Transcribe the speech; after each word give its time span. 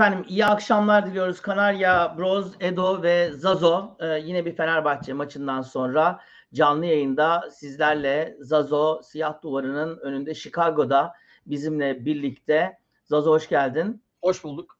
Efendim 0.00 0.24
iyi 0.28 0.46
akşamlar 0.46 1.06
diliyoruz. 1.06 1.40
Kanarya, 1.40 2.14
Broz, 2.18 2.52
Edo 2.60 3.02
ve 3.02 3.30
Zazo 3.32 3.96
ee, 4.00 4.06
yine 4.06 4.46
bir 4.46 4.56
Fenerbahçe 4.56 5.12
maçından 5.12 5.62
sonra 5.62 6.20
canlı 6.54 6.86
yayında 6.86 7.50
sizlerle 7.50 8.36
Zazo 8.40 9.00
Siyah 9.02 9.42
Duvarı'nın 9.42 9.98
önünde 9.98 10.34
Chicago'da 10.34 11.12
bizimle 11.46 12.04
birlikte. 12.04 12.78
Zazo 13.04 13.30
hoş 13.30 13.48
geldin. 13.48 14.02
Hoş 14.22 14.44
bulduk. 14.44 14.78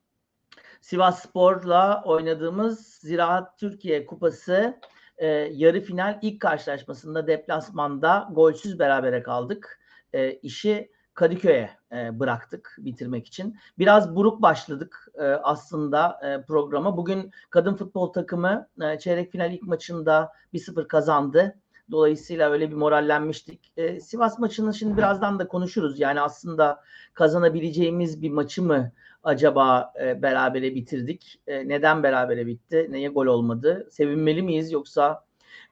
Sivas 0.81 1.23
Spor'la 1.23 2.03
oynadığımız 2.05 2.87
Ziraat 2.87 3.59
Türkiye 3.59 4.07
Kupası 4.07 4.81
e, 5.19 5.27
yarı 5.53 5.81
final 5.81 6.19
ilk 6.23 6.41
karşılaşmasında 6.41 7.27
deplasmanda 7.27 8.29
golsüz 8.33 8.79
berabere 8.79 9.23
kaldık. 9.23 9.81
E, 10.13 10.33
işi 10.33 10.91
Kadıköy'e 11.21 11.71
e, 11.93 12.21
bıraktık 12.21 12.77
bitirmek 12.79 13.27
için. 13.27 13.57
Biraz 13.79 14.17
buruk 14.17 14.43
başladık 14.43 15.09
e, 15.15 15.23
aslında 15.23 16.21
e, 16.23 16.43
programa. 16.43 16.97
Bugün 16.97 17.31
kadın 17.51 17.75
futbol 17.75 18.13
takımı 18.13 18.69
çeyrek 19.01 19.33
final 19.33 19.53
ilk 19.53 19.63
maçında 19.63 20.33
1-0 20.55 20.89
kazandı. 20.89 21.59
Dolayısıyla 21.91 22.51
öyle 22.51 22.71
bir 22.71 22.77
morallenmiştik. 22.77 23.73
Sivas 24.01 24.39
maçını 24.39 24.75
şimdi 24.75 24.97
birazdan 24.97 25.39
da 25.39 25.49
konuşuruz. 25.49 26.01
Yani 26.01 26.21
aslında 26.21 26.81
kazanabileceğimiz 27.15 28.23
bir 28.23 28.31
maçı 28.31 28.63
mı 28.63 28.93
acaba 29.25 29.93
berabere 29.97 30.75
bitirdik? 30.75 31.41
Neden 31.47 32.03
berabere 32.03 32.47
bitti? 32.47 32.87
Neye 32.91 33.09
gol 33.09 33.27
olmadı? 33.27 33.89
Sevinmeli 33.91 34.43
miyiz 34.43 34.73
yoksa 34.73 35.25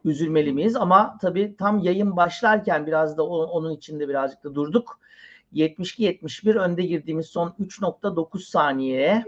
üzülmeli 0.05 0.53
miyiz? 0.53 0.77
Ama 0.77 1.19
tabii 1.21 1.57
tam 1.59 1.79
yayın 1.79 2.17
başlarken 2.17 2.87
biraz 2.87 3.19
da 3.19 3.27
onun 3.27 3.71
içinde 3.71 4.09
birazcık 4.09 4.45
da 4.45 4.55
durduk. 4.55 4.99
72-71 5.55 6.59
önde 6.59 6.83
girdiğimiz 6.83 7.27
son 7.27 7.49
3.9 7.49 8.41
saniyeye 8.41 9.25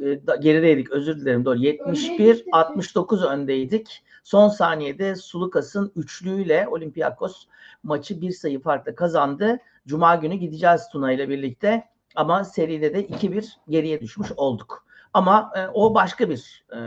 e, 0.00 0.20
gerideydik 0.40 0.90
özür 0.90 1.20
dilerim 1.20 1.44
doğru 1.44 1.58
71-69 1.58 3.26
öndeydik. 3.26 4.02
Son 4.24 4.48
saniyede 4.48 5.16
Sulukas'ın 5.16 5.92
üçlüğüyle 5.96 6.68
Olympiakos 6.70 7.46
maçı 7.82 8.20
bir 8.20 8.30
sayı 8.30 8.60
farkla 8.60 8.94
kazandı. 8.94 9.58
Cuma 9.86 10.16
günü 10.16 10.34
gideceğiz 10.34 10.88
Tuna 10.92 11.12
ile 11.12 11.28
birlikte 11.28 11.84
ama 12.14 12.44
seride 12.44 12.94
de 12.94 13.06
2-1 13.06 13.52
geriye 13.68 14.00
düşmüş 14.00 14.32
olduk. 14.36 14.84
Ama 15.14 15.52
e, 15.56 15.68
o 15.68 15.94
başka 15.94 16.30
bir 16.30 16.64
e, 16.72 16.78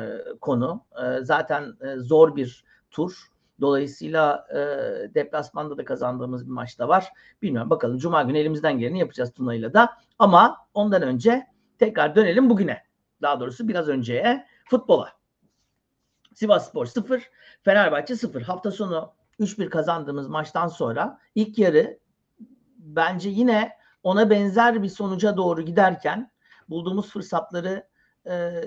konu. 0.41 0.83
E, 1.03 1.23
zaten 1.23 1.73
e, 1.81 1.99
zor 1.99 2.35
bir 2.35 2.63
tur. 2.91 3.31
Dolayısıyla 3.61 4.47
e, 4.49 4.57
deplasmanda 5.16 5.77
da 5.77 5.85
kazandığımız 5.85 6.45
bir 6.45 6.51
maçta 6.51 6.88
var. 6.88 7.09
Bilmiyorum 7.41 7.69
bakalım 7.69 7.97
Cuma 7.97 8.23
günü 8.23 8.38
elimizden 8.38 8.79
geleni 8.79 8.99
yapacağız 8.99 9.33
Tuna'yla 9.33 9.73
da. 9.73 9.97
Ama 10.19 10.57
ondan 10.73 11.01
önce 11.01 11.47
tekrar 11.79 12.16
dönelim 12.16 12.50
bugüne. 12.50 12.83
Daha 13.21 13.39
doğrusu 13.39 13.67
biraz 13.67 13.88
önceye 13.88 14.47
futbola. 14.69 15.09
Sivas 16.33 16.69
Spor 16.69 16.85
0, 16.85 17.29
Fenerbahçe 17.63 18.16
0. 18.16 18.41
Hafta 18.41 18.71
sonu 18.71 19.13
3-1 19.39 19.69
kazandığımız 19.69 20.27
maçtan 20.27 20.67
sonra 20.67 21.19
ilk 21.35 21.57
yarı 21.57 22.00
bence 22.77 23.29
yine 23.29 23.71
ona 24.03 24.29
benzer 24.29 24.83
bir 24.83 24.89
sonuca 24.89 25.38
doğru 25.38 25.61
giderken 25.61 26.31
bulduğumuz 26.69 27.09
fırsatları 27.09 27.88
e, 28.25 28.63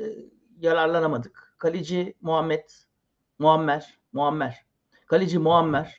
yararlanamadık. 0.60 1.54
Kaleci 1.58 2.14
Muhammed, 2.20 2.64
Muammer, 3.38 3.98
Muammer 4.12 4.64
Kaleci 5.06 5.38
Muammer 5.38 5.96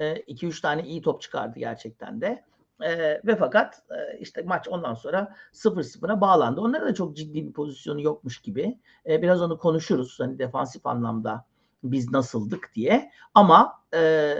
2-3 0.00 0.58
e, 0.58 0.60
tane 0.62 0.82
iyi 0.82 1.02
top 1.02 1.22
çıkardı 1.22 1.58
gerçekten 1.58 2.20
de. 2.20 2.44
E, 2.80 3.20
ve 3.24 3.36
fakat 3.36 3.82
e, 3.90 4.18
işte 4.18 4.42
maç 4.42 4.68
ondan 4.68 4.94
sonra 4.94 5.36
0-0'a 5.52 6.20
bağlandı. 6.20 6.60
Onların 6.60 6.88
da 6.88 6.94
çok 6.94 7.16
ciddi 7.16 7.46
bir 7.46 7.52
pozisyonu 7.52 8.02
yokmuş 8.02 8.42
gibi. 8.42 8.78
E, 9.06 9.22
biraz 9.22 9.42
onu 9.42 9.58
konuşuruz 9.58 10.20
hani 10.20 10.38
defansif 10.38 10.86
anlamda 10.86 11.46
biz 11.84 12.12
nasıldık 12.12 12.70
diye. 12.74 13.10
Ama 13.34 13.82
e, 13.94 14.34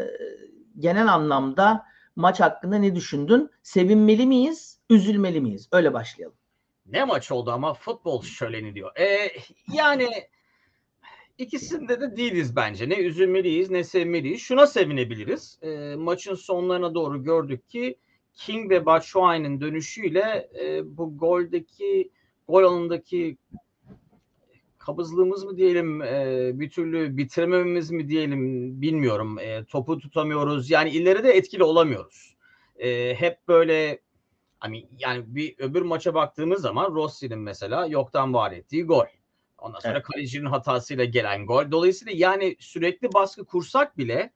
genel 0.79 1.13
anlamda 1.13 1.87
maç 2.17 2.41
hakkında 2.41 2.77
ne 2.77 2.97
düşündün? 2.97 3.51
Sevinmeli 3.63 4.27
miyiz, 4.27 4.81
üzülmeli 4.91 5.41
miyiz? 5.41 5.69
Öyle 5.73 5.93
başlayalım. 5.93 6.37
Ne 6.87 7.05
maç 7.05 7.33
oldu 7.33 7.51
ama 7.51 7.75
futbol 7.75 8.23
şöleni 8.23 8.75
diyor. 8.75 8.97
E, 8.97 9.31
yani 9.73 10.09
İkisinde 11.39 12.01
de 12.01 12.17
değiliz 12.17 12.57
bence. 12.57 12.89
Ne 12.89 12.99
üzülmeliyiz 12.99 13.71
ne 13.71 13.85
sevmeliyiz. 13.85 14.41
Şuna 14.41 14.67
sevinebiliriz. 14.67 15.59
E, 15.63 15.95
maçın 15.97 16.35
sonlarına 16.35 16.95
doğru 16.95 17.23
gördük 17.23 17.69
ki 17.69 17.99
King 18.35 18.71
ve 18.71 18.87
Batshuayi'nin 18.87 19.61
dönüşüyle 19.61 20.51
e, 20.61 20.97
bu 20.97 21.19
goldeki 21.19 22.11
gol 22.49 22.63
alanındaki 22.65 23.37
kabızlığımız 24.79 25.45
mı 25.45 25.57
diyelim 25.57 26.03
e, 26.03 26.51
bir 26.55 26.71
türlü 26.71 27.17
bitiremememiz 27.17 27.91
mi 27.91 28.09
diyelim 28.09 28.41
bilmiyorum. 28.83 29.39
E, 29.39 29.65
topu 29.65 29.99
tutamıyoruz. 29.99 30.71
Yani 30.71 30.91
ileride 30.91 31.33
etkili 31.33 31.65
olamıyoruz. 31.65 32.37
E, 32.77 33.15
hep 33.15 33.49
böyle 33.49 34.01
hani 34.59 34.89
yani 34.99 35.25
bir 35.27 35.55
öbür 35.59 35.83
maça 35.83 36.15
baktığımız 36.15 36.61
zaman 36.63 36.95
Rossi'nin 36.95 37.39
mesela 37.39 37.87
yoktan 37.87 38.35
var 38.35 38.53
ettiği 38.53 38.85
gol. 38.85 39.05
Ondan 39.63 39.79
sonra 39.79 39.93
evet. 39.93 40.03
kalecinin 40.03 40.47
hatasıyla 40.47 41.05
gelen 41.05 41.47
gol. 41.47 41.71
Dolayısıyla 41.71 42.13
yani 42.17 42.57
sürekli 42.61 43.13
baskı 43.13 43.45
kursak 43.45 43.99
bile 43.99 44.33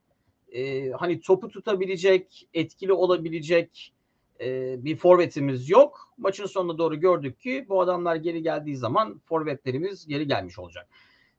e, 0.52 0.90
hani 0.90 1.20
topu 1.20 1.48
tutabilecek, 1.48 2.48
etkili 2.54 2.92
olabilecek 2.92 3.94
e, 4.40 4.76
bir 4.84 4.96
forvetimiz 4.96 5.70
yok. 5.70 6.12
Maçın 6.18 6.46
sonuna 6.46 6.78
doğru 6.78 7.00
gördük 7.00 7.40
ki 7.40 7.66
bu 7.68 7.80
adamlar 7.80 8.16
geri 8.16 8.42
geldiği 8.42 8.76
zaman 8.76 9.20
forvetlerimiz 9.24 10.06
geri 10.06 10.26
gelmiş 10.26 10.58
olacak. 10.58 10.88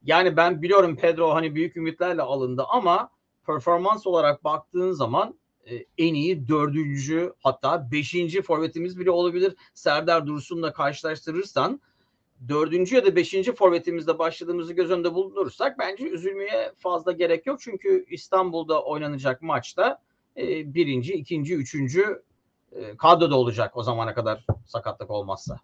Yani 0.03 0.37
ben 0.37 0.61
biliyorum 0.61 0.95
Pedro 0.95 1.33
hani 1.33 1.55
büyük 1.55 1.77
ümitlerle 1.77 2.21
alındı 2.21 2.63
ama 2.69 3.09
performans 3.45 4.07
olarak 4.07 4.43
baktığın 4.43 4.91
zaman 4.91 5.39
e, 5.65 5.75
en 5.97 6.13
iyi 6.13 6.47
dördüncü 6.47 7.33
hatta 7.43 7.91
beşinci 7.91 8.41
forvetimiz 8.41 8.99
bile 8.99 9.11
olabilir. 9.11 9.55
Serdar 9.73 10.27
Dursun'la 10.27 10.73
karşılaştırırsan 10.73 11.81
dördüncü 12.49 12.95
ya 12.95 13.05
da 13.05 13.15
beşinci 13.15 13.55
forvetimizde 13.55 14.19
başladığımızı 14.19 14.73
göz 14.73 14.91
önünde 14.91 15.13
bulundurursak 15.13 15.79
bence 15.79 16.09
üzülmeye 16.09 16.71
fazla 16.77 17.11
gerek 17.11 17.45
yok. 17.45 17.59
Çünkü 17.61 18.05
İstanbul'da 18.09 18.83
oynanacak 18.83 19.41
maçta 19.41 20.01
e, 20.37 20.73
birinci, 20.73 21.13
ikinci, 21.13 21.55
üçüncü 21.55 22.23
e, 22.71 22.97
kadroda 22.97 23.37
olacak 23.37 23.77
o 23.77 23.83
zamana 23.83 24.13
kadar 24.13 24.45
sakatlık 24.65 25.11
olmazsa. 25.11 25.57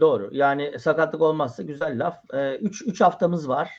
Doğru. 0.00 0.28
Yani 0.32 0.78
sakatlık 0.78 1.22
olmazsa 1.22 1.62
güzel 1.62 2.06
laf. 2.06 2.24
3 2.24 2.34
e, 2.34 2.56
üç, 2.56 2.82
üç 2.86 3.00
haftamız 3.00 3.48
var. 3.48 3.70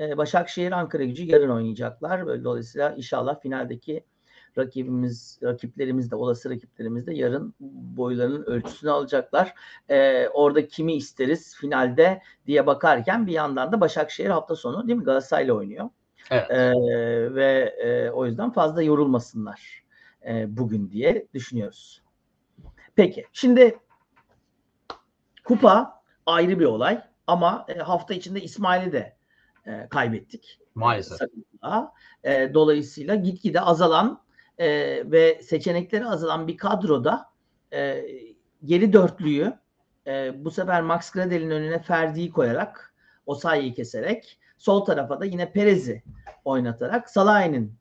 E, 0.00 0.16
Başakşehir 0.16 0.72
Ankara 0.72 1.04
gücü 1.04 1.24
yarın 1.24 1.50
oynayacaklar. 1.50 2.44
Dolayısıyla 2.44 2.94
inşallah 2.96 3.40
finaldeki 3.40 4.04
rakibimiz, 4.58 5.38
rakiplerimiz 5.42 6.10
de 6.10 6.16
olası 6.16 6.50
rakiplerimiz 6.50 7.06
de 7.06 7.14
yarın 7.14 7.54
boylarının 7.96 8.44
ölçüsünü 8.44 8.90
alacaklar. 8.90 9.54
Ee, 9.88 10.28
orada 10.28 10.68
kimi 10.68 10.94
isteriz 10.94 11.56
finalde 11.56 12.22
diye 12.46 12.66
bakarken 12.66 13.26
bir 13.26 13.32
yandan 13.32 13.72
da 13.72 13.80
Başakşehir 13.80 14.30
hafta 14.30 14.56
sonu 14.56 14.88
değil 14.88 14.98
mi 14.98 15.04
Galatasaray'la 15.04 15.54
oynuyor. 15.54 15.88
Evet. 16.30 16.50
Ee, 16.50 17.34
ve 17.34 17.74
e, 17.78 18.10
o 18.10 18.26
yüzden 18.26 18.50
fazla 18.50 18.82
yorulmasınlar 18.82 19.84
e, 20.26 20.56
bugün 20.56 20.90
diye 20.90 21.26
düşünüyoruz. 21.34 22.02
Peki 22.94 23.26
şimdi 23.32 23.78
kupa 25.44 26.02
ayrı 26.26 26.60
bir 26.60 26.64
olay 26.64 27.02
ama 27.26 27.66
e, 27.68 27.78
hafta 27.78 28.14
içinde 28.14 28.42
İsmail'i 28.42 28.92
de 28.92 29.16
e, 29.66 29.88
kaybettik. 29.90 30.60
Maalesef. 30.74 31.20
E, 32.24 32.54
dolayısıyla 32.54 33.14
gitgide 33.14 33.60
azalan 33.60 34.20
e, 34.58 34.66
ve 35.10 35.42
seçenekleri 35.42 36.06
azalan 36.06 36.48
bir 36.48 36.56
kadroda 36.56 37.26
e, 37.72 38.06
geri 38.64 38.92
dörtlüyü 38.92 39.52
e, 40.06 40.44
bu 40.44 40.50
sefer 40.50 40.82
Max 40.82 41.10
Gradel'in 41.10 41.50
önüne 41.50 41.78
Ferdi'yi 41.78 42.30
koyarak 42.30 42.94
o 43.26 43.34
sayıyı 43.34 43.74
keserek 43.74 44.38
sol 44.58 44.84
tarafa 44.84 45.20
da 45.20 45.24
yine 45.24 45.52
Perez'i 45.52 46.02
oynatarak 46.44 47.10
Salah'ın 47.10 47.72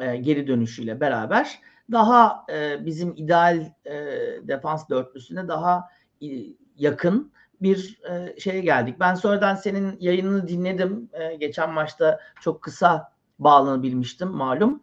e, 0.00 0.16
geri 0.16 0.46
dönüşüyle 0.46 1.00
beraber 1.00 1.58
daha 1.92 2.46
e, 2.52 2.86
bizim 2.86 3.14
ideal 3.16 3.72
e, 3.84 3.94
defans 4.42 4.88
dörtlüsüne 4.88 5.48
daha 5.48 5.88
e, 6.22 6.26
yakın 6.76 7.32
bir 7.62 8.00
e, 8.10 8.40
şeye 8.40 8.60
geldik. 8.60 9.00
Ben 9.00 9.14
sonradan 9.14 9.54
senin 9.54 9.96
yayınını 10.00 10.48
dinledim. 10.48 11.10
E, 11.12 11.34
geçen 11.34 11.70
maçta 11.70 12.20
çok 12.40 12.62
kısa 12.62 13.12
bağlanabilmiştim 13.38 14.28
malum 14.28 14.82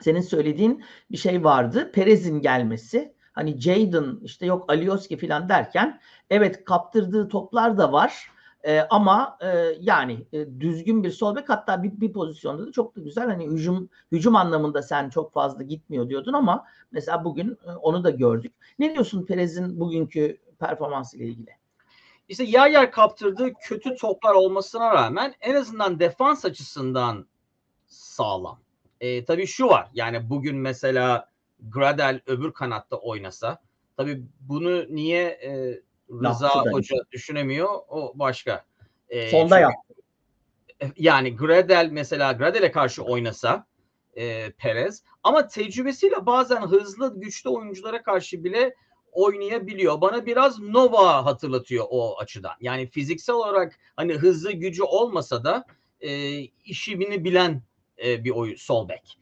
senin 0.00 0.20
söylediğin 0.20 0.84
bir 1.10 1.16
şey 1.16 1.44
vardı. 1.44 1.92
Perez'in 1.92 2.40
gelmesi 2.40 3.14
hani 3.32 3.60
Jadon 3.60 4.20
işte 4.24 4.46
yok 4.46 4.72
Alioski 4.72 5.16
falan 5.16 5.48
derken 5.48 6.00
evet 6.30 6.64
kaptırdığı 6.64 7.28
toplar 7.28 7.78
da 7.78 7.92
var. 7.92 8.30
E, 8.64 8.80
ama 8.80 9.38
e, 9.40 9.76
yani 9.80 10.26
e, 10.32 10.60
düzgün 10.60 11.04
bir 11.04 11.10
sol 11.10 11.36
bek 11.36 11.48
hatta 11.48 11.82
bir, 11.82 12.00
bir 12.00 12.12
pozisyonda 12.12 12.66
da 12.66 12.72
çok 12.72 12.96
da 12.96 13.00
güzel 13.00 13.26
hani 13.26 13.46
hücum 13.46 13.88
hücum 14.12 14.36
anlamında 14.36 14.82
sen 14.82 15.10
çok 15.10 15.32
fazla 15.32 15.62
gitmiyor 15.62 16.08
diyordun 16.08 16.32
ama 16.32 16.64
mesela 16.92 17.24
bugün 17.24 17.58
e, 17.66 17.70
onu 17.70 18.04
da 18.04 18.10
gördük. 18.10 18.54
Ne 18.78 18.94
diyorsun 18.94 19.26
Perez'in 19.26 19.80
bugünkü 19.80 20.38
performansı 20.58 21.16
ile 21.16 21.24
ilgili? 21.24 21.60
işte 22.30 22.44
yer 22.44 22.70
yer 22.70 22.90
kaptırdığı 22.92 23.54
kötü 23.54 23.96
toplar 23.96 24.34
olmasına 24.34 24.94
rağmen 24.94 25.34
en 25.40 25.54
azından 25.54 26.00
defans 26.00 26.44
açısından 26.44 27.26
sağlam. 27.86 28.58
E, 29.00 29.24
tabii 29.24 29.46
şu 29.46 29.66
var 29.68 29.88
yani 29.94 30.30
bugün 30.30 30.56
mesela 30.56 31.28
Gradel 31.60 32.20
öbür 32.26 32.52
kanatta 32.52 32.96
oynasa 32.96 33.62
tabii 33.96 34.22
bunu 34.40 34.94
niye 34.94 35.22
e, 35.28 35.80
Rıza 36.10 36.46
Yaptı 36.46 36.70
Hoca 36.70 36.96
düşünemiyor 37.12 37.68
o 37.88 38.12
başka. 38.14 38.64
E, 39.08 39.30
Sonda 39.30 39.56
çünkü- 39.56 39.62
yaptı. 39.62 39.94
yani 40.96 41.36
Gradel 41.36 41.88
mesela 41.92 42.32
Gradel'e 42.32 42.70
karşı 42.72 43.02
oynasa 43.02 43.66
e, 44.16 44.50
Perez 44.52 45.02
ama 45.22 45.46
tecrübesiyle 45.46 46.26
bazen 46.26 46.62
hızlı 46.62 47.20
güçlü 47.20 47.50
oyunculara 47.50 48.02
karşı 48.02 48.44
bile 48.44 48.74
oynayabiliyor. 49.12 50.00
Bana 50.00 50.26
biraz 50.26 50.60
Nova 50.60 51.24
hatırlatıyor 51.24 51.84
o 51.90 52.18
açıdan. 52.18 52.52
Yani 52.60 52.86
fiziksel 52.86 53.34
olarak 53.36 53.78
hani 53.96 54.14
hızlı 54.14 54.52
gücü 54.52 54.82
olmasa 54.82 55.44
da 55.44 55.64
e, 56.00 56.38
işini 56.64 57.24
bilen 57.24 57.62
e, 58.04 58.24
bir 58.24 58.30
oyun 58.30 58.56
sol 58.56 58.88
bek. 58.88 59.18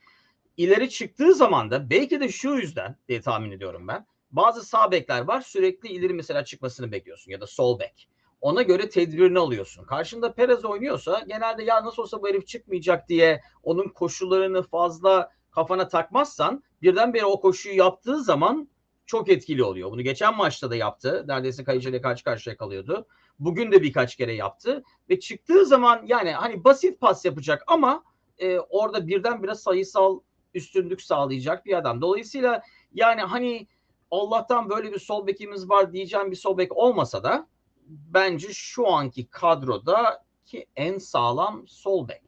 İleri 0.56 0.90
çıktığı 0.90 1.34
zaman 1.34 1.70
da 1.70 1.90
belki 1.90 2.20
de 2.20 2.28
şu 2.28 2.50
yüzden 2.50 2.96
diye 3.08 3.20
tahmin 3.20 3.50
ediyorum 3.50 3.88
ben. 3.88 4.06
Bazı 4.30 4.62
sağ 4.62 4.90
bekler 4.90 5.20
var 5.20 5.40
sürekli 5.40 5.88
ileri 5.88 6.14
mesela 6.14 6.44
çıkmasını 6.44 6.92
bekliyorsun 6.92 7.30
ya 7.30 7.40
da 7.40 7.46
sol 7.46 7.78
bek. 7.78 8.08
Ona 8.40 8.62
göre 8.62 8.88
tedbirini 8.88 9.38
alıyorsun. 9.38 9.84
Karşında 9.84 10.32
Perez 10.32 10.64
oynuyorsa 10.64 11.24
genelde 11.28 11.62
ya 11.62 11.84
nasıl 11.84 12.02
olsa 12.02 12.22
bu 12.22 12.28
herif 12.28 12.46
çıkmayacak 12.46 13.08
diye 13.08 13.40
onun 13.62 13.88
koşullarını 13.88 14.62
fazla 14.62 15.30
kafana 15.50 15.88
takmazsan 15.88 16.62
birdenbire 16.82 17.24
o 17.24 17.40
koşuyu 17.40 17.76
yaptığı 17.76 18.22
zaman 18.24 18.68
çok 19.06 19.28
etkili 19.28 19.64
oluyor. 19.64 19.90
Bunu 19.90 20.02
geçen 20.02 20.36
maçta 20.36 20.70
da 20.70 20.76
yaptı. 20.76 21.24
Neredeyse 21.28 21.64
kayıcıyla 21.64 22.00
karşı 22.00 22.24
karşıya 22.24 22.56
kalıyordu. 22.56 23.06
Bugün 23.38 23.72
de 23.72 23.82
birkaç 23.82 24.16
kere 24.16 24.32
yaptı. 24.32 24.82
Ve 25.10 25.20
çıktığı 25.20 25.66
zaman 25.66 26.02
yani 26.06 26.32
hani 26.32 26.64
basit 26.64 27.00
pas 27.00 27.24
yapacak 27.24 27.64
ama 27.66 28.04
e, 28.38 28.58
orada 28.58 29.06
birdenbire 29.06 29.54
sayısal 29.54 30.20
üstünlük 30.54 31.02
sağlayacak 31.02 31.66
bir 31.66 31.78
adam. 31.78 32.00
Dolayısıyla 32.00 32.62
yani 32.92 33.20
hani 33.20 33.66
Allah'tan 34.10 34.70
böyle 34.70 34.92
bir 34.92 34.98
sol 34.98 35.26
bekimiz 35.26 35.68
var 35.68 35.92
diyeceğim 35.92 36.30
bir 36.30 36.36
sol 36.36 36.58
bek 36.58 36.76
olmasa 36.76 37.24
da 37.24 37.48
bence 37.88 38.48
şu 38.52 38.88
anki 38.88 39.26
kadroda 39.26 40.24
ki 40.44 40.66
en 40.76 40.98
sağlam 40.98 41.68
sol 41.68 42.08
bek. 42.08 42.22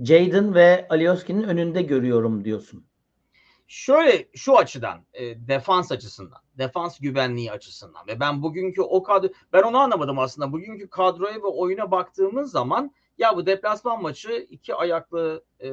Jadon 0.00 0.54
ve 0.54 0.86
Alioski'nin 0.90 1.42
önünde 1.42 1.82
görüyorum 1.82 2.44
diyorsun. 2.44 2.86
Şöyle 3.66 4.28
şu 4.34 4.58
açıdan 4.58 5.06
e, 5.14 5.48
defans 5.48 5.92
açısından, 5.92 6.40
defans 6.58 6.98
güvenliği 6.98 7.52
açısından 7.52 8.06
ve 8.06 8.20
ben 8.20 8.42
bugünkü 8.42 8.82
o 8.82 9.02
kadro 9.02 9.28
ben 9.52 9.62
onu 9.62 9.78
anlamadım 9.78 10.18
aslında. 10.18 10.52
Bugünkü 10.52 10.88
kadroya 10.88 11.34
ve 11.34 11.46
oyuna 11.46 11.90
baktığımız 11.90 12.50
zaman 12.50 12.94
ya 13.18 13.36
bu 13.36 13.46
deplasman 13.46 14.02
maçı 14.02 14.46
iki 14.50 14.74
ayaklı 14.74 15.44
e, 15.60 15.70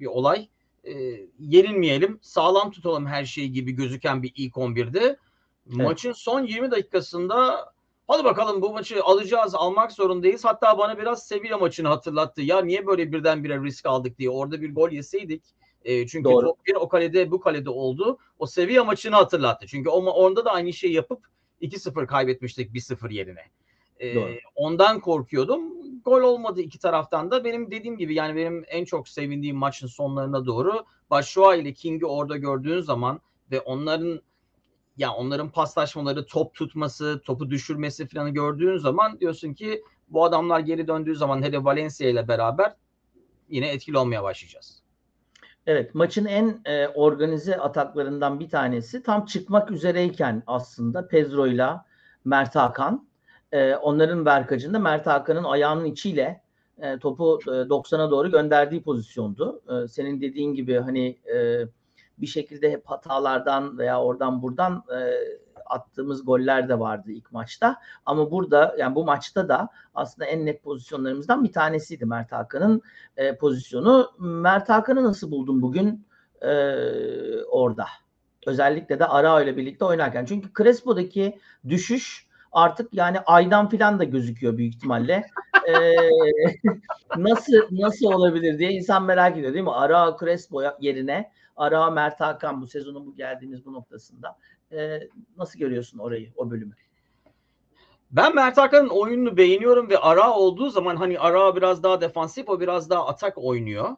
bir 0.00 0.06
olay. 0.06 0.48
E, 0.84 0.92
yenilmeyelim, 1.38 2.18
sağlam 2.22 2.70
tutalım 2.70 3.06
her 3.06 3.24
şey 3.24 3.48
gibi 3.48 3.72
gözüken 3.72 4.22
bir 4.22 4.32
ilk 4.36 4.54
11'di. 4.54 5.16
Maçın 5.66 6.12
son 6.12 6.40
20 6.40 6.70
dakikasında 6.70 7.66
hadi 8.08 8.24
bakalım 8.24 8.62
bu 8.62 8.72
maçı 8.72 9.04
alacağız, 9.04 9.54
almak 9.54 9.92
zorundayız. 9.92 10.44
Hatta 10.44 10.78
bana 10.78 10.98
biraz 10.98 11.26
Sevilla 11.26 11.58
maçını 11.58 11.88
hatırlattı. 11.88 12.42
Ya 12.42 12.62
niye 12.62 12.86
böyle 12.86 13.12
birdenbire 13.12 13.62
risk 13.62 13.86
aldık 13.86 14.18
diye. 14.18 14.30
Orada 14.30 14.60
bir 14.60 14.74
gol 14.74 14.90
yeseydik 14.90 15.42
e, 15.84 16.06
çünkü 16.06 16.24
Doğru. 16.24 16.46
top 16.46 16.66
bir 16.66 16.74
o 16.74 16.88
kalede 16.88 17.30
bu 17.30 17.40
kalede 17.40 17.70
oldu. 17.70 18.18
O 18.38 18.46
Sevilla 18.46 18.84
maçını 18.84 19.16
hatırlattı. 19.16 19.66
Çünkü 19.66 19.88
o, 19.88 19.98
onda 19.98 20.44
da 20.44 20.50
aynı 20.50 20.72
şeyi 20.72 20.92
yapıp 20.92 21.26
2-0 21.60 22.06
kaybetmiştik 22.06 22.70
1-0 22.74 23.12
yerine. 23.12 23.44
E, 23.98 24.14
Doğru. 24.14 24.34
ondan 24.54 25.00
korkuyordum. 25.00 25.62
Gol 26.04 26.20
olmadı 26.20 26.60
iki 26.60 26.78
taraftan 26.78 27.30
da. 27.30 27.44
Benim 27.44 27.70
dediğim 27.70 27.98
gibi 27.98 28.14
yani 28.14 28.36
benim 28.36 28.64
en 28.68 28.84
çok 28.84 29.08
sevindiğim 29.08 29.56
maçın 29.56 29.86
sonlarına 29.86 30.46
doğru 30.46 30.84
Başua 31.10 31.54
ile 31.54 31.72
King'i 31.72 32.06
orada 32.06 32.36
gördüğün 32.36 32.80
zaman 32.80 33.20
ve 33.50 33.60
onların 33.60 34.20
ya 34.96 35.12
onların 35.12 35.50
paslaşmaları, 35.50 36.26
top 36.26 36.54
tutması, 36.54 37.22
topu 37.24 37.50
düşürmesi 37.50 38.06
falan 38.06 38.34
gördüğün 38.34 38.76
zaman 38.76 39.20
diyorsun 39.20 39.54
ki 39.54 39.82
bu 40.08 40.24
adamlar 40.24 40.60
geri 40.60 40.88
döndüğü 40.88 41.16
zaman 41.16 41.42
hele 41.42 41.64
Valencia 41.64 42.08
ile 42.08 42.28
beraber 42.28 42.74
yine 43.48 43.68
etkili 43.68 43.98
olmaya 43.98 44.22
başlayacağız. 44.22 44.82
Evet 45.66 45.94
maçın 45.94 46.24
en 46.24 46.60
e, 46.64 46.88
organize 46.88 47.56
ataklarından 47.56 48.40
bir 48.40 48.48
tanesi 48.48 49.02
tam 49.02 49.26
çıkmak 49.26 49.70
üzereyken 49.70 50.42
aslında 50.46 51.08
Pedro 51.08 51.46
ile 51.46 51.70
Mert 52.24 52.54
Hakan 52.54 53.08
e, 53.52 53.76
onların 53.76 54.26
verkacında 54.26 54.78
Mert 54.78 55.06
Hakan'ın 55.06 55.44
ayağının 55.44 55.84
içiyle 55.84 56.42
e, 56.78 56.98
topu 56.98 57.40
e, 57.46 57.50
90'a 57.50 58.10
doğru 58.10 58.30
gönderdiği 58.30 58.82
pozisyondu. 58.82 59.62
E, 59.68 59.88
senin 59.88 60.20
dediğin 60.20 60.54
gibi 60.54 60.78
hani 60.78 61.18
e, 61.34 61.66
bir 62.18 62.26
şekilde 62.26 62.70
hep 62.70 62.86
hatalardan 62.86 63.78
veya 63.78 64.02
oradan 64.02 64.42
buradan 64.42 64.84
e, 64.96 64.98
attığımız 65.66 66.24
goller 66.24 66.68
de 66.68 66.78
vardı 66.78 67.12
ilk 67.12 67.32
maçta. 67.32 67.76
Ama 68.06 68.30
burada 68.30 68.74
yani 68.78 68.94
bu 68.94 69.04
maçta 69.04 69.48
da 69.48 69.68
aslında 69.94 70.26
en 70.28 70.46
net 70.46 70.62
pozisyonlarımızdan 70.62 71.44
bir 71.44 71.52
tanesiydi 71.52 72.04
Mert 72.04 72.32
Hakan'ın 72.32 72.82
e, 73.16 73.36
pozisyonu. 73.36 74.10
Mert 74.18 74.68
Hakan'ı 74.68 75.04
nasıl 75.04 75.30
buldun 75.30 75.62
bugün 75.62 76.06
e, 76.40 76.52
orada? 77.44 77.86
Özellikle 78.46 78.98
de 78.98 79.06
Arao 79.06 79.42
ile 79.42 79.56
birlikte 79.56 79.84
oynarken. 79.84 80.24
Çünkü 80.24 80.48
Crespo'daki 80.58 81.38
düşüş 81.68 82.26
artık 82.52 82.94
yani 82.94 83.20
aydan 83.20 83.68
filan 83.68 83.98
da 83.98 84.04
gözüküyor 84.04 84.58
büyük 84.58 84.74
ihtimalle. 84.74 85.26
E, 85.68 85.94
nasıl 87.16 87.52
nasıl 87.70 88.06
olabilir 88.06 88.58
diye 88.58 88.70
insan 88.70 89.04
merak 89.04 89.36
ediyor 89.36 89.52
değil 89.52 89.64
mi? 89.64 89.72
Arao 89.72 90.16
Crespo 90.20 90.62
yerine 90.80 91.32
Arao 91.56 91.90
Mert 91.90 92.20
Hakan 92.20 92.60
bu 92.60 92.66
sezonun 92.66 93.06
bu 93.06 93.14
geldiğimiz 93.14 93.64
bu 93.64 93.72
noktasında. 93.72 94.38
E, 94.72 95.00
nasıl 95.36 95.58
görüyorsun 95.58 95.98
orayı, 95.98 96.32
o 96.36 96.50
bölümü? 96.50 96.74
Ben 98.10 98.34
Mert 98.34 98.58
Hakan'ın 98.58 98.88
oyununu 98.88 99.36
beğeniyorum 99.36 99.90
ve 99.90 99.98
ara 99.98 100.32
olduğu 100.32 100.70
zaman 100.70 100.96
hani 100.96 101.18
ara 101.18 101.56
biraz 101.56 101.82
daha 101.82 102.00
defansif 102.00 102.48
o 102.48 102.60
biraz 102.60 102.90
daha 102.90 103.06
atak 103.06 103.38
oynuyor. 103.38 103.96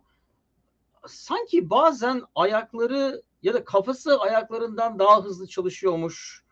Sanki 1.06 1.70
bazen 1.70 2.22
ayakları 2.34 3.22
ya 3.42 3.54
da 3.54 3.64
kafası 3.64 4.20
ayaklarından 4.20 4.98
daha 4.98 5.24
hızlı 5.24 5.46
çalışıyormuş 5.46 6.43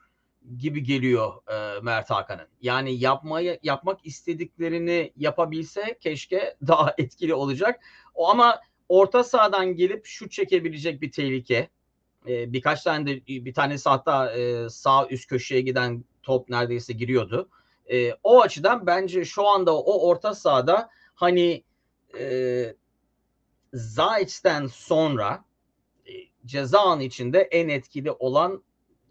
gibi 0.59 0.83
geliyor 0.83 1.33
e, 1.49 1.81
Mert 1.81 2.11
Hakan'ın. 2.11 2.49
Yani 2.61 2.99
yapmaya 2.99 3.59
yapmak 3.63 4.07
istediklerini 4.07 5.13
yapabilse 5.17 5.99
keşke 6.01 6.57
daha 6.67 6.95
etkili 6.99 7.35
olacak. 7.35 7.81
O 8.15 8.31
ama 8.31 8.61
orta 8.89 9.25
sahadan 9.25 9.75
gelip 9.75 10.07
şut 10.07 10.33
çekebilecek 10.33 11.03
bir 11.03 11.13
tehlike. 11.13 11.69
E, 12.29 12.53
birkaç 12.53 12.83
tane 12.83 13.07
de 13.07 13.27
bir 13.27 13.55
tanesi 13.55 13.89
hatta 13.89 14.33
e, 14.33 14.69
sağ 14.69 15.07
üst 15.09 15.29
köşeye 15.29 15.61
giden 15.61 16.05
top 16.23 16.49
neredeyse 16.49 16.93
giriyordu. 16.93 17.49
E, 17.93 18.15
o 18.23 18.41
açıdan 18.41 18.87
bence 18.87 19.25
şu 19.25 19.49
anda 19.49 19.79
o 19.79 20.09
orta 20.09 20.35
sahada 20.35 20.91
hani 21.15 21.65
e, 22.19 22.75
Zayt'ten 23.73 24.67
sonra 24.67 25.45
e, 26.07 26.13
ceza 26.47 27.03
içinde 27.03 27.41
en 27.41 27.69
etkili 27.69 28.11
olan 28.11 28.63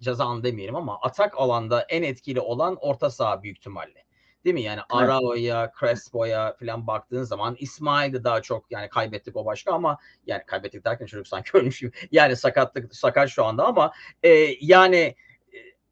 ceza 0.02 0.26
alanı 0.26 0.44
demeyelim 0.44 0.76
ama 0.76 1.00
atak 1.02 1.34
alanda 1.38 1.82
en 1.82 2.04
etkili 2.04 2.40
olan 2.40 2.78
orta 2.82 3.10
saha 3.10 3.44
büyük 3.44 3.58
ihtimalle. 3.58 4.06
Değil 4.46 4.54
mi? 4.54 4.62
Yani. 4.62 4.82
Arao'ya, 4.90 5.72
Crespo'ya 5.80 6.56
falan 6.60 6.88
baktığın 6.88 7.24
zaman 7.24 7.56
İsmail 7.60 8.14
de 8.14 8.24
daha 8.24 8.42
çok 8.42 8.72
yani 8.72 8.90
kaybettik 8.90 9.36
o 9.36 9.46
başka 9.46 9.74
ama 9.74 9.98
yani 10.26 10.44
kaybettik 10.46 10.86
derken 10.86 11.06
çocuk 11.06 11.28
sanki 11.28 11.50
ölmüş 11.58 11.80
gibi. 11.80 11.92
Yani 12.12 12.36
sakatlık 12.36 12.96
sakat 12.96 13.30
şu 13.30 13.46
anda 13.46 13.66
ama 13.66 13.92
e, 14.24 14.30
yani 14.62 14.98
e, 14.98 15.16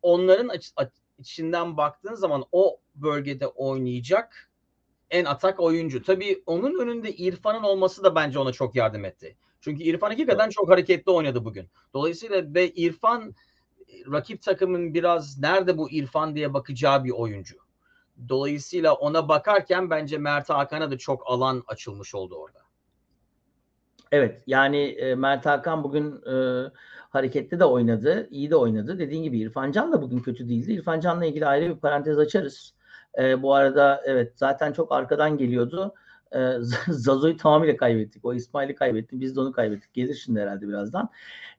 onların 0.01 0.47
aç- 0.47 0.73
aç- 0.75 0.93
içinden 1.19 1.77
baktığın 1.77 2.15
zaman 2.15 2.45
o 2.51 2.79
bölgede 2.95 3.47
oynayacak 3.47 4.49
en 5.09 5.25
atak 5.25 5.59
oyuncu. 5.59 6.03
Tabii 6.03 6.43
onun 6.45 6.79
önünde 6.79 7.11
İrfan'ın 7.11 7.63
olması 7.63 8.03
da 8.03 8.15
bence 8.15 8.39
ona 8.39 8.51
çok 8.51 8.75
yardım 8.75 9.05
etti. 9.05 9.37
Çünkü 9.61 9.83
İrfan 9.83 10.09
hakikaten 10.09 10.49
çok 10.49 10.69
hareketli 10.69 11.11
oynadı 11.11 11.45
bugün. 11.45 11.69
Dolayısıyla 11.93 12.53
ve 12.53 12.69
İrfan 12.69 13.35
rakip 14.11 14.41
takımın 14.41 14.93
biraz 14.93 15.39
nerede 15.39 15.77
bu 15.77 15.91
İrfan 15.91 16.35
diye 16.35 16.53
bakacağı 16.53 17.03
bir 17.03 17.11
oyuncu. 17.11 17.55
Dolayısıyla 18.29 18.93
ona 18.93 19.29
bakarken 19.29 19.89
bence 19.89 20.17
Mert 20.17 20.49
Hakan'a 20.49 20.91
da 20.91 20.97
çok 20.97 21.23
alan 21.25 21.63
açılmış 21.67 22.15
oldu 22.15 22.35
orada. 22.35 22.59
Evet 24.11 24.43
yani 24.47 24.77
e, 24.77 25.15
Mert 25.15 25.45
Hakan 25.45 25.83
bugün 25.83 26.21
e, 26.31 26.65
hareketli 27.09 27.59
de 27.59 27.65
oynadı. 27.65 28.27
iyi 28.31 28.49
de 28.49 28.55
oynadı. 28.55 28.99
Dediğin 28.99 29.23
gibi 29.23 29.39
İrfan 29.39 29.71
Can 29.71 29.93
da 29.93 30.01
bugün 30.01 30.19
kötü 30.19 30.49
değildi. 30.49 30.73
İrfan 30.73 30.99
Can'la 30.99 31.25
ilgili 31.25 31.45
ayrı 31.45 31.75
bir 31.75 31.79
parantez 31.79 32.19
açarız. 32.19 32.73
E, 33.19 33.41
bu 33.41 33.53
arada 33.53 34.01
evet 34.05 34.33
zaten 34.35 34.73
çok 34.73 34.91
arkadan 34.91 35.37
geliyordu. 35.37 35.93
E, 36.35 36.53
Zazo'yu 36.87 37.37
tamamıyla 37.37 37.77
kaybettik. 37.77 38.25
O 38.25 38.33
İsmail'i 38.33 38.75
kaybettik. 38.75 39.19
Biz 39.19 39.35
de 39.35 39.41
onu 39.41 39.51
kaybettik. 39.51 39.93
Gelir 39.93 40.15
şimdi 40.15 40.39
herhalde 40.39 40.67
birazdan. 40.67 41.09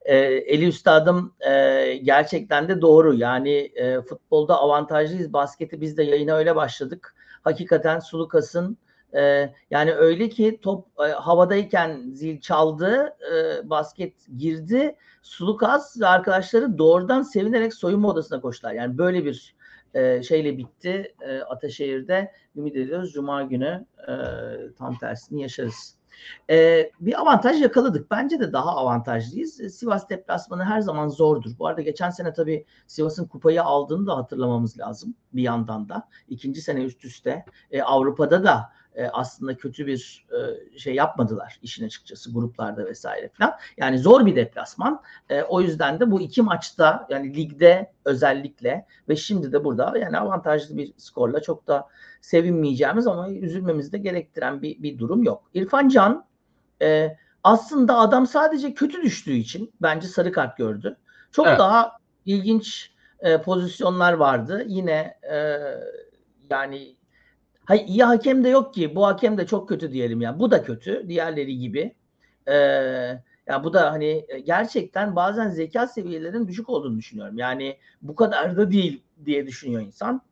E, 0.02 0.16
Eli 0.16 0.66
Üstad'ım 0.66 1.34
e, 1.40 1.94
gerçekten 2.02 2.68
de 2.68 2.80
doğru. 2.80 3.14
Yani 3.14 3.54
e, 3.56 4.00
futbolda 4.00 4.58
avantajlıyız. 4.60 5.32
Basketi 5.32 5.80
biz 5.80 5.96
de 5.96 6.02
yayına 6.02 6.34
öyle 6.34 6.56
başladık. 6.56 7.14
Hakikaten 7.42 7.98
Sulukas'ın 7.98 8.78
e, 9.14 9.52
yani 9.70 9.92
öyle 9.94 10.28
ki 10.28 10.58
top 10.62 10.86
e, 11.00 11.08
havadayken 11.12 12.10
zil 12.12 12.40
çaldı, 12.40 13.16
e, 13.34 13.70
basket 13.70 14.14
girdi. 14.36 14.96
Sulukas 15.22 16.00
ve 16.00 16.06
arkadaşları 16.06 16.78
doğrudan 16.78 17.22
sevinerek 17.22 17.74
soyunma 17.74 18.08
odasına 18.08 18.40
koştular. 18.40 18.72
Yani 18.72 18.98
böyle 18.98 19.24
bir 19.24 19.54
e, 19.94 20.23
şeyle 20.23 20.59
bitti 20.59 21.14
e, 21.20 21.40
Ataşehir'de. 21.40 22.32
Ümit 22.56 22.76
ediyoruz 22.76 23.12
Cuma 23.12 23.42
günü 23.42 23.87
e, 24.09 24.14
tam 24.78 24.99
tersini 24.99 25.42
yaşarız. 25.42 26.00
E, 26.50 26.90
bir 27.00 27.20
avantaj 27.20 27.62
yakaladık. 27.62 28.11
Bence 28.11 28.40
de 28.40 28.52
daha 28.52 28.76
avantajlıyız. 28.76 29.61
E, 29.61 29.70
Sivas 29.70 30.11
deplasmanı 30.11 30.64
her 30.64 30.80
zaman 30.80 31.09
zordur. 31.09 31.50
Bu 31.59 31.66
arada 31.66 31.82
geçen 31.82 32.11
sene 32.11 32.32
tabii 32.32 32.66
Sivas'ın 32.87 33.26
kupayı 33.26 33.62
aldığını 33.62 34.06
da 34.06 34.16
hatırlamamız 34.16 34.78
lazım 34.78 35.14
bir 35.32 35.42
yandan 35.42 35.88
da. 35.88 36.09
İkinci 36.28 36.62
sene 36.62 36.85
üst 36.85 37.04
üste. 37.04 37.44
E, 37.70 37.82
Avrupa'da 37.82 38.44
da 38.44 38.73
e, 38.94 39.09
aslında 39.09 39.56
kötü 39.56 39.87
bir 39.87 40.26
e, 40.30 40.78
şey 40.78 40.94
yapmadılar 40.94 41.59
işin 41.62 41.87
açıkçası 41.87 42.32
gruplarda 42.32 42.87
vesaire 42.87 43.28
falan. 43.28 43.52
Yani 43.76 43.99
zor 43.99 44.26
bir 44.26 44.37
deplasman. 44.37 45.02
E, 45.28 45.42
o 45.42 45.61
yüzden 45.61 46.00
de 46.00 46.11
bu 46.11 46.20
iki 46.20 46.42
maçta 46.42 47.06
yani 47.11 47.37
ligde 47.37 47.92
özellikle 48.04 48.87
ve 49.09 49.16
şimdi 49.16 49.52
de 49.52 49.64
burada 49.64 49.99
yani 49.99 50.18
avantajlı 50.18 50.76
bir 50.76 50.92
skorla 50.97 51.40
çok 51.42 51.66
da 51.66 51.88
sevinmeyeceğimiz 52.20 53.06
ama 53.06 53.30
üzülmemizi 53.30 53.92
de 53.92 53.99
gerektiren 53.99 54.62
bir, 54.62 54.82
bir 54.82 54.99
durum 54.99 55.23
yok. 55.23 55.50
İrfan 55.54 55.88
Can 55.88 56.25
e, 56.82 57.16
aslında 57.44 57.99
adam 57.99 58.26
sadece 58.26 58.75
kötü 58.75 59.02
düştüğü 59.02 59.32
için 59.32 59.73
bence 59.82 60.09
sarı 60.09 60.32
kart 60.32 60.56
gördü. 60.56 60.97
Çok 61.32 61.47
evet. 61.47 61.59
daha 61.59 61.97
ilginç 62.26 62.90
e, 63.20 63.42
pozisyonlar 63.42 64.12
vardı. 64.12 64.64
Yine 64.66 65.18
e, 65.32 65.59
yani 66.50 66.97
Hayır, 67.64 67.86
iyi 67.86 68.04
hakem 68.04 68.44
de 68.44 68.48
yok 68.48 68.74
ki. 68.74 68.94
Bu 68.94 69.06
hakem 69.06 69.38
de 69.38 69.46
çok 69.46 69.68
kötü 69.68 69.92
diyelim 69.92 70.20
ya. 70.20 70.38
Bu 70.38 70.50
da 70.50 70.62
kötü. 70.62 71.08
Diğerleri 71.08 71.58
gibi. 71.58 71.94
Ee, 72.46 72.54
ya 73.46 73.64
bu 73.64 73.72
da 73.72 73.92
hani 73.92 74.26
gerçekten 74.44 75.16
bazen 75.16 75.48
zeka 75.48 75.86
seviyelerinin 75.86 76.48
düşük 76.48 76.68
olduğunu 76.68 76.98
düşünüyorum. 76.98 77.38
Yani 77.38 77.76
bu 78.02 78.14
kadar 78.14 78.56
da 78.56 78.70
değil 78.70 79.02
diye 79.24 79.46
düşünüyor 79.46 79.82
insan. 79.82 80.22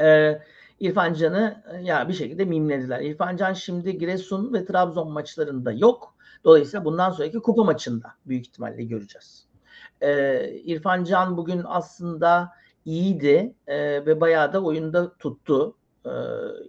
Ee, 0.00 0.38
İrfan 0.80 1.14
Can'ı 1.14 1.62
ya 1.82 2.08
bir 2.08 2.14
şekilde 2.14 2.44
mimlediler. 2.44 3.00
İrfan 3.00 3.36
Can 3.36 3.52
şimdi 3.52 3.98
Giresun 3.98 4.52
ve 4.52 4.64
Trabzon 4.64 5.12
maçlarında 5.12 5.72
yok. 5.72 6.14
Dolayısıyla 6.44 6.84
bundan 6.84 7.10
sonraki 7.10 7.38
kupa 7.38 7.64
maçında 7.64 8.12
büyük 8.26 8.46
ihtimalle 8.46 8.84
göreceğiz. 8.84 9.46
Ee, 10.00 10.50
İrfan 10.64 11.04
Can 11.04 11.36
bugün 11.36 11.62
aslında 11.64 12.52
iyiydi 12.84 13.54
e, 13.66 14.06
ve 14.06 14.20
bayağı 14.20 14.52
da 14.52 14.62
oyunda 14.62 15.16
tuttu 15.18 15.76
e, 16.06 16.10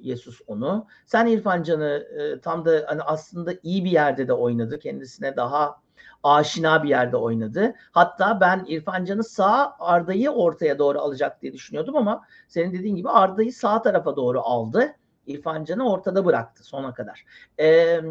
Yesus 0.02 0.42
onu. 0.48 0.88
Sen 1.06 1.28
İrfan 1.28 1.64
Can'ı 1.64 2.08
e, 2.20 2.40
tam 2.40 2.66
da 2.66 2.84
hani 2.88 3.02
aslında 3.02 3.54
iyi 3.64 3.86
bir 3.86 3.92
yerde 3.92 4.28
de 4.28 4.34
oynadı. 4.34 4.80
Kendisine 4.80 5.36
daha 5.36 5.82
aşina 6.24 6.84
bir 6.84 6.90
yerde 6.90 7.18
oynadı. 7.18 7.74
Hatta 7.92 8.42
ben 8.42 8.66
İrfan 8.68 9.06
Can'ı 9.06 9.24
sağ 9.24 9.76
Arda'yı 9.80 10.30
ortaya 10.30 10.80
doğru 10.80 11.00
alacak 11.00 11.42
diye 11.42 11.54
düşünüyordum 11.54 11.96
ama 11.96 12.22
senin 12.48 12.74
dediğin 12.74 12.96
gibi 12.96 13.10
Arda'yı 13.10 13.54
sağ 13.54 13.82
tarafa 13.82 14.16
doğru 14.16 14.42
aldı. 14.42 14.96
İrfan 15.28 15.64
Can'ı 15.64 15.92
ortada 15.92 16.26
bıraktı 16.26 16.64
sona 16.64 16.94
kadar. 16.94 17.26
Eee 17.60 18.04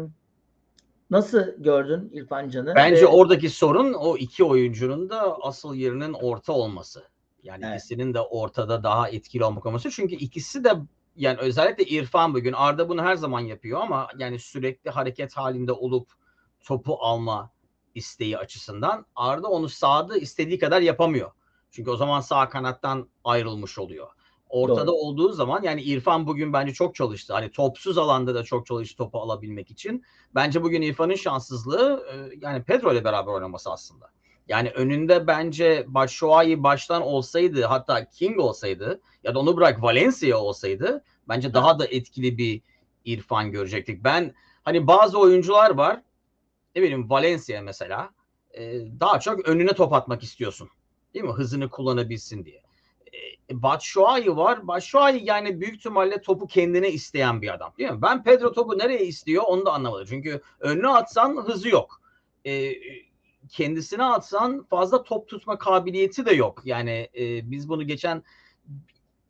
Nasıl 1.11 1.41
gördün 1.57 2.09
İrfan 2.13 2.49
Can'ı? 2.49 2.73
Bence 2.75 3.01
Ve... 3.01 3.07
oradaki 3.07 3.49
sorun 3.49 3.93
o 3.93 4.17
iki 4.17 4.43
oyuncunun 4.43 5.09
da 5.09 5.37
asıl 5.41 5.75
yerinin 5.75 6.13
orta 6.13 6.53
olması. 6.53 7.03
Yani 7.43 7.65
evet. 7.65 7.79
ikisinin 7.79 8.13
de 8.13 8.19
ortada 8.19 8.83
daha 8.83 9.09
etkili 9.09 9.45
olmak 9.45 9.65
olması. 9.65 9.89
Çünkü 9.89 10.15
ikisi 10.15 10.63
de 10.63 10.73
yani 11.15 11.37
özellikle 11.37 11.83
İrfan 11.83 12.33
bugün 12.33 12.53
Arda 12.53 12.89
bunu 12.89 13.03
her 13.03 13.15
zaman 13.15 13.39
yapıyor 13.39 13.81
ama 13.81 14.07
yani 14.17 14.39
sürekli 14.39 14.89
hareket 14.89 15.37
halinde 15.37 15.71
olup 15.71 16.09
topu 16.63 16.97
alma 16.99 17.51
isteği 17.95 18.37
açısından 18.37 19.05
Arda 19.15 19.47
onu 19.47 19.69
sağda 19.69 20.17
istediği 20.17 20.59
kadar 20.59 20.81
yapamıyor. 20.81 21.31
Çünkü 21.71 21.91
o 21.91 21.95
zaman 21.95 22.19
sağ 22.19 22.49
kanattan 22.49 23.09
ayrılmış 23.23 23.79
oluyor. 23.79 24.07
Ortada 24.49 24.87
Doğru. 24.87 24.95
olduğu 24.95 25.31
zaman 25.31 25.63
yani 25.63 25.81
İrfan 25.81 26.27
bugün 26.27 26.53
bence 26.53 26.73
çok 26.73 26.95
çalıştı. 26.95 27.33
Hani 27.33 27.51
topsuz 27.51 27.97
alanda 27.97 28.35
da 28.35 28.43
çok 28.43 28.65
çalıştı 28.65 28.97
topu 28.97 29.19
alabilmek 29.19 29.71
için. 29.71 30.05
Bence 30.35 30.63
bugün 30.63 30.81
İrfan'ın 30.81 31.15
şanssızlığı 31.15 32.05
yani 32.41 32.63
Pedro 32.63 32.93
ile 32.93 33.03
beraber 33.03 33.31
oynaması 33.31 33.71
aslında. 33.71 34.09
Yani 34.51 34.69
önünde 34.69 35.27
bence 35.27 35.85
Batshuayi 35.87 36.63
baştan 36.63 37.01
olsaydı 37.01 37.63
hatta 37.63 38.09
King 38.09 38.39
olsaydı 38.39 39.01
ya 39.23 39.35
da 39.35 39.39
onu 39.39 39.57
bırak 39.57 39.83
Valencia 39.83 40.37
olsaydı 40.37 41.03
bence 41.27 41.53
daha 41.53 41.79
da 41.79 41.85
etkili 41.85 42.37
bir 42.37 42.61
İrfan 43.05 43.51
görecektik. 43.51 44.03
Ben 44.03 44.33
hani 44.63 44.87
bazı 44.87 45.19
oyuncular 45.19 45.69
var 45.69 46.01
ne 46.75 46.81
bileyim 46.81 47.09
Valencia 47.09 47.61
mesela 47.61 48.09
e, 48.53 48.61
daha 48.99 49.19
çok 49.19 49.47
önüne 49.47 49.73
top 49.73 49.93
atmak 49.93 50.23
istiyorsun. 50.23 50.69
Değil 51.13 51.25
mi? 51.25 51.31
Hızını 51.31 51.69
kullanabilsin 51.69 52.45
diye. 52.45 52.61
E, 53.49 53.61
Batshuayi 53.63 54.37
var. 54.37 54.67
Batshuayi 54.67 55.25
yani 55.25 55.61
büyük 55.61 55.75
ihtimalle 55.75 56.21
topu 56.21 56.47
kendine 56.47 56.91
isteyen 56.91 57.41
bir 57.41 57.53
adam. 57.53 57.73
Değil 57.77 57.91
mi? 57.91 58.01
Ben 58.01 58.23
Pedro 58.23 58.53
topu 58.53 58.77
nereye 58.77 59.05
istiyor 59.05 59.43
onu 59.47 59.65
da 59.65 59.73
anlamadım. 59.73 60.05
Çünkü 60.09 60.41
önüne 60.59 60.87
atsan 60.87 61.37
hızı 61.45 61.69
yok. 61.69 62.01
E, 62.45 62.73
kendisine 63.51 64.03
atsan 64.03 64.63
fazla 64.63 65.03
top 65.03 65.27
tutma 65.27 65.57
kabiliyeti 65.57 66.25
de 66.25 66.33
yok. 66.33 66.61
Yani 66.65 67.09
e, 67.19 67.51
biz 67.51 67.69
bunu 67.69 67.87
geçen 67.87 68.23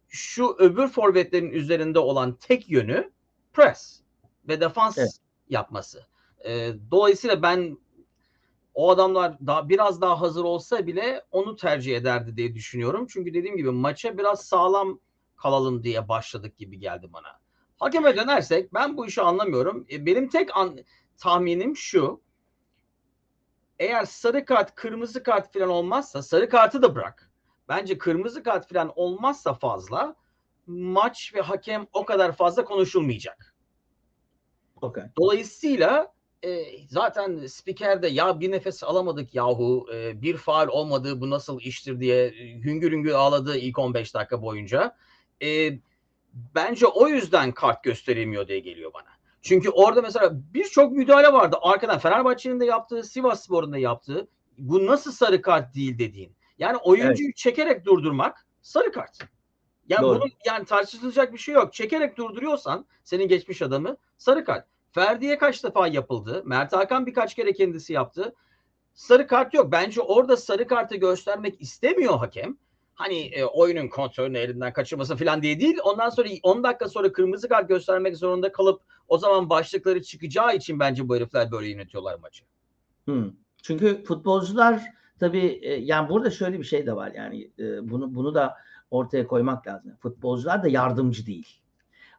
şu 0.09 0.55
öbür 0.59 0.87
forvetlerin 0.87 1.51
üzerinde 1.51 1.99
olan 1.99 2.35
tek 2.35 2.69
yönü 2.69 3.11
press 3.53 4.01
ve 4.47 4.61
defans 4.61 4.97
evet. 4.97 5.17
yapması. 5.49 6.05
E, 6.45 6.73
dolayısıyla 6.91 7.41
ben 7.41 7.77
o 8.73 8.89
adamlar 8.89 9.37
daha 9.47 9.69
biraz 9.69 10.01
daha 10.01 10.21
hazır 10.21 10.43
olsa 10.43 10.87
bile 10.87 11.23
onu 11.31 11.55
tercih 11.55 11.97
ederdi 11.97 12.37
diye 12.37 12.55
düşünüyorum. 12.55 13.07
Çünkü 13.09 13.33
dediğim 13.33 13.57
gibi 13.57 13.71
maça 13.71 14.17
biraz 14.17 14.45
sağlam 14.45 14.99
kalalım 15.37 15.83
diye 15.83 16.07
başladık 16.07 16.57
gibi 16.57 16.79
geldi 16.79 17.13
bana. 17.13 17.39
Hakeme 17.79 18.15
dönersek 18.15 18.73
ben 18.73 18.97
bu 18.97 19.07
işi 19.07 19.21
anlamıyorum. 19.21 19.85
E, 19.91 20.05
benim 20.05 20.29
tek 20.29 20.57
an, 20.57 20.79
tahminim 21.17 21.77
şu 21.77 22.21
eğer 23.81 24.05
sarı 24.05 24.45
kart, 24.45 24.75
kırmızı 24.75 25.23
kart 25.23 25.53
falan 25.53 25.69
olmazsa 25.69 26.21
sarı 26.21 26.49
kartı 26.49 26.81
da 26.81 26.95
bırak. 26.95 27.31
Bence 27.69 27.97
kırmızı 27.97 28.43
kart 28.43 28.69
falan 28.69 28.91
olmazsa 28.95 29.53
fazla 29.53 30.15
maç 30.67 31.31
ve 31.35 31.41
hakem 31.41 31.87
o 31.93 32.05
kadar 32.05 32.31
fazla 32.31 32.65
konuşulmayacak. 32.65 33.55
Okay. 34.81 35.03
Dolayısıyla 35.19 36.13
e, 36.43 36.63
zaten 36.87 37.45
spiker 37.45 38.01
de 38.01 38.07
ya 38.07 38.39
bir 38.39 38.51
nefes 38.51 38.83
alamadık 38.83 39.35
yahu 39.35 39.87
e, 39.93 40.21
bir 40.21 40.37
faal 40.37 40.67
olmadı 40.67 41.21
bu 41.21 41.29
nasıl 41.29 41.59
iştir 41.59 41.99
diye 41.99 42.29
hüngür 42.63 42.91
hüngür 42.91 43.13
ağladı 43.13 43.57
ilk 43.57 43.79
15 43.79 44.13
dakika 44.13 44.41
boyunca. 44.41 44.95
E, 45.43 45.79
bence 46.33 46.87
o 46.87 47.07
yüzden 47.07 47.51
kart 47.51 47.83
gösterilmiyor 47.83 48.47
diye 48.47 48.59
geliyor 48.59 48.93
bana. 48.93 49.20
Çünkü 49.41 49.69
orada 49.69 50.01
mesela 50.01 50.31
birçok 50.33 50.91
müdahale 50.91 51.33
vardı. 51.33 51.57
Arkadan 51.61 51.99
Fenerbahçe'nin 51.99 52.59
de 52.59 52.65
yaptığı, 52.65 53.03
Sivas 53.03 53.43
Spor'un 53.43 53.71
da 53.71 53.77
yaptığı. 53.77 54.27
Bu 54.57 54.85
nasıl 54.85 55.11
sarı 55.11 55.41
kart 55.41 55.75
değil 55.75 55.99
dediğin. 55.99 56.35
Yani 56.57 56.77
oyuncuyu 56.77 57.27
evet. 57.27 57.35
çekerek 57.37 57.85
durdurmak 57.85 58.45
sarı 58.61 58.91
kart. 58.91 59.17
Yani 59.87 60.01
Doğru. 60.01 60.19
bunun 60.19 60.31
yani 60.45 60.65
tartışılacak 60.65 61.33
bir 61.33 61.37
şey 61.37 61.55
yok. 61.55 61.73
Çekerek 61.73 62.17
durduruyorsan 62.17 62.85
senin 63.03 63.27
geçmiş 63.27 63.61
adamı 63.61 63.97
sarı 64.17 64.45
kart. 64.45 64.65
Ferdi'ye 64.91 65.37
kaç 65.37 65.63
defa 65.63 65.87
yapıldı? 65.87 66.43
Mert 66.45 66.73
Hakan 66.73 67.05
birkaç 67.05 67.35
kere 67.35 67.53
kendisi 67.53 67.93
yaptı. 67.93 68.35
Sarı 68.93 69.27
kart 69.27 69.53
yok. 69.53 69.71
Bence 69.71 70.01
orada 70.01 70.37
sarı 70.37 70.67
kartı 70.67 70.95
göstermek 70.95 71.61
istemiyor 71.61 72.17
hakem 72.17 72.57
hani 73.01 73.19
e, 73.19 73.43
oyunun 73.43 73.87
kontrolünü 73.87 74.37
elinden 74.37 74.73
kaçırması 74.73 75.15
falan 75.15 75.41
diye 75.41 75.59
değil. 75.59 75.77
Ondan 75.83 76.09
sonra 76.09 76.29
10 76.43 76.63
dakika 76.63 76.89
sonra 76.89 77.11
kırmızı 77.11 77.49
kart 77.49 77.69
göstermek 77.69 78.17
zorunda 78.17 78.51
kalıp 78.51 78.81
o 79.07 79.17
zaman 79.17 79.49
başlıkları 79.49 80.03
çıkacağı 80.03 80.55
için 80.55 80.79
bence 80.79 81.09
bu 81.09 81.15
herifler 81.15 81.51
böyle 81.51 81.67
yönetiyorlar 81.67 82.19
maçı. 82.19 82.43
Hmm. 83.05 83.31
Çünkü 83.63 84.03
futbolcular 84.03 84.81
tabii 85.19 85.59
e, 85.61 85.73
yani 85.73 86.09
burada 86.09 86.29
şöyle 86.29 86.59
bir 86.59 86.63
şey 86.63 86.85
de 86.85 86.95
var 86.95 87.11
yani 87.15 87.51
e, 87.59 87.89
bunu 87.89 88.15
bunu 88.15 88.35
da 88.35 88.55
ortaya 88.91 89.27
koymak 89.27 89.67
lazım. 89.67 89.91
Futbolcular 89.99 90.63
da 90.63 90.67
yardımcı 90.67 91.25
değil 91.25 91.61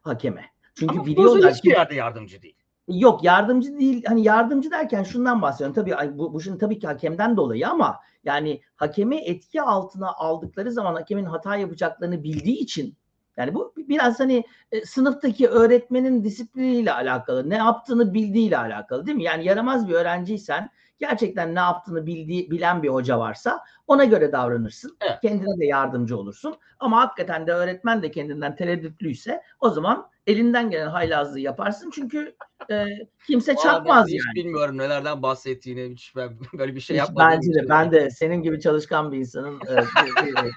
hakeme. 0.01 0.45
Çünkü 0.75 0.95
Ama 0.95 1.05
biliyorlar 1.05 1.53
ki 1.53 1.69
yerde 1.69 1.95
yardımcı 1.95 2.41
değil. 2.41 2.55
Yok 2.87 3.23
yardımcı 3.23 3.79
değil. 3.79 4.03
Hani 4.07 4.23
yardımcı 4.23 4.71
derken 4.71 5.03
şundan 5.03 5.41
bahsediyorum. 5.41 5.75
Tabii 5.75 6.17
bu, 6.17 6.33
bu 6.33 6.41
şimdi 6.41 6.57
tabii 6.57 6.79
ki 6.79 6.87
hakemden 6.87 7.37
dolayı 7.37 7.69
ama 7.69 7.99
yani 8.23 8.61
hakemi 8.75 9.15
etki 9.17 9.61
altına 9.61 10.13
aldıkları 10.13 10.71
zaman 10.71 10.95
hakemin 10.95 11.25
hata 11.25 11.55
yapacaklarını 11.55 12.23
bildiği 12.23 12.57
için 12.57 12.97
Yani 13.37 13.53
bu 13.53 13.73
biraz 13.77 14.19
hani 14.19 14.43
e, 14.71 14.85
sınıftaki 14.85 15.47
öğretmenin 15.47 16.23
disipliniyle 16.23 16.93
alakalı, 16.93 17.49
ne 17.49 17.55
yaptığını 17.57 18.13
bildiğiyle 18.13 18.57
alakalı 18.57 19.05
değil 19.05 19.17
mi? 19.17 19.23
Yani 19.23 19.45
yaramaz 19.45 19.87
bir 19.87 19.93
öğrenciysen 19.93 20.69
gerçekten 21.07 21.55
ne 21.55 21.59
yaptığını 21.59 22.05
bildiği, 22.05 22.51
bilen 22.51 22.83
bir 22.83 22.89
hoca 22.89 23.19
varsa 23.19 23.59
ona 23.87 24.03
göre 24.03 24.31
davranırsın. 24.31 24.97
Evet. 25.01 25.19
Kendine 25.21 25.59
de 25.59 25.65
yardımcı 25.65 26.17
olursun. 26.17 26.55
Ama 26.79 27.01
hakikaten 27.01 27.47
de 27.47 27.51
öğretmen 27.51 28.03
de 28.03 28.11
kendinden 28.11 28.55
tereddütlüyse 28.55 29.41
o 29.59 29.69
zaman 29.69 30.09
elinden 30.27 30.69
gelen 30.69 30.87
haylazlığı 30.87 31.39
yaparsın. 31.39 31.89
Çünkü 31.93 32.35
e, 32.71 32.85
kimse 33.27 33.55
çakmaz 33.55 34.07
Hiç 34.07 34.13
yani. 34.25 34.35
bilmiyorum 34.45 34.77
nelerden 34.77 35.21
bahsettiğini. 35.21 35.89
Hiç 35.93 36.15
ben 36.15 36.29
böyle 36.57 36.75
bir 36.75 36.79
şey 36.79 36.97
yapmadım. 36.97 37.29
Bence 37.31 37.53
de 37.53 37.69
ben 37.69 37.91
de 37.91 38.09
senin 38.09 38.35
gibi 38.43 38.59
çalışkan 38.59 39.11
bir 39.11 39.17
insanın 39.17 39.55
e, 39.55 39.75
bir- 40.25 40.43
bir- 40.43 40.51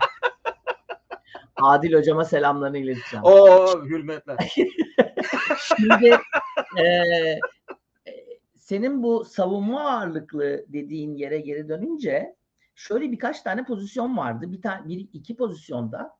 Adil 1.62 1.93
hocama 1.95 2.25
selamlarını 2.25 2.79
ileteceğim. 2.79 3.25
Oo 3.25 3.85
hürmetler. 3.85 4.37
Şimdi 5.59 6.07
e, 6.79 6.85
senin 8.66 9.02
bu 9.02 9.25
savunma 9.25 9.90
ağırlıklı 9.90 10.64
dediğin 10.68 11.14
yere 11.14 11.40
geri 11.40 11.68
dönünce 11.68 12.37
şöyle 12.75 13.12
birkaç 13.12 13.42
tane 13.42 13.64
pozisyon 13.64 14.16
vardı. 14.16 14.52
Bir 14.52 14.62
tane 14.62 14.88
bir 14.88 15.08
iki 15.12 15.37
pozisyonda 15.37 16.16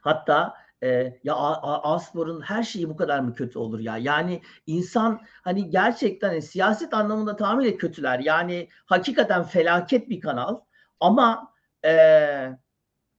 hatta 0.00 0.54
e, 0.82 1.18
ya 1.24 1.34
Aspor'un 1.62 2.40
her 2.40 2.62
şeyi 2.62 2.88
bu 2.88 2.96
kadar 2.96 3.20
mı 3.20 3.34
kötü 3.34 3.58
olur 3.58 3.80
ya? 3.80 3.96
Yani 3.96 4.42
insan 4.66 5.20
hani 5.42 5.70
gerçekten 5.70 6.28
hani 6.28 6.42
siyaset 6.42 6.94
anlamında 6.94 7.36
tamamıyla 7.36 7.76
kötüler. 7.76 8.18
Yani 8.18 8.68
hakikaten 8.86 9.42
felaket 9.42 10.10
bir 10.10 10.20
kanal 10.20 10.60
ama 11.00 11.52
e, 11.84 11.92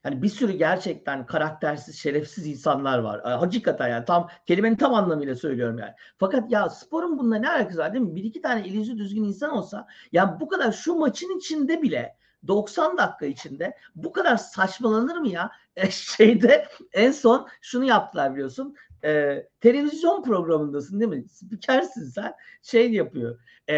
Hani 0.05 0.21
bir 0.21 0.29
sürü 0.29 0.51
gerçekten 0.51 1.25
karaktersiz, 1.25 1.99
şerefsiz 1.99 2.47
insanlar 2.47 2.99
var. 2.99 3.21
Hakikaten 3.23 3.87
yani 3.87 4.05
tam 4.05 4.29
kelimenin 4.45 4.75
tam 4.75 4.93
anlamıyla 4.93 5.35
söylüyorum 5.35 5.77
yani. 5.77 5.93
Fakat 6.17 6.51
ya 6.51 6.69
sporun 6.69 7.17
bununla 7.19 7.37
ne 7.37 7.49
alakası 7.49 7.77
var 7.77 7.93
değil 7.93 8.05
mi? 8.05 8.15
Bir 8.15 8.23
iki 8.23 8.41
tane 8.41 8.61
eli 8.61 8.77
yüzü 8.77 8.97
düzgün 8.97 9.23
insan 9.23 9.51
olsa 9.51 9.87
ya 10.11 10.39
bu 10.39 10.47
kadar 10.47 10.71
şu 10.71 10.95
maçın 10.95 11.37
içinde 11.37 11.81
bile 11.81 12.17
90 12.47 12.97
dakika 12.97 13.25
içinde 13.25 13.77
bu 13.95 14.11
kadar 14.11 14.37
saçmalanır 14.37 15.17
mı 15.17 15.27
ya? 15.27 15.51
E, 15.75 15.91
şeyde 15.91 16.67
en 16.93 17.11
son 17.11 17.47
şunu 17.61 17.85
yaptılar 17.85 18.33
biliyorsun. 18.33 18.75
E, 19.05 19.43
televizyon 19.61 20.23
programındasın 20.23 20.99
değil 20.99 21.11
mi? 21.11 21.29
Spikersin 21.29 22.03
sen. 22.03 22.33
Şey 22.61 22.91
yapıyor. 22.91 23.39
E, 23.67 23.75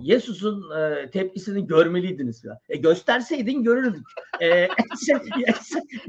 Yesus'un 0.00 0.78
e, 0.78 1.10
tepkisini 1.10 1.66
görmeliydiniz 1.66 2.44
ya. 2.44 2.58
E, 2.68 2.76
gösterseydin 2.76 3.62
görürdük. 3.62 4.06
E, 4.40 4.68
şey, 5.06 5.16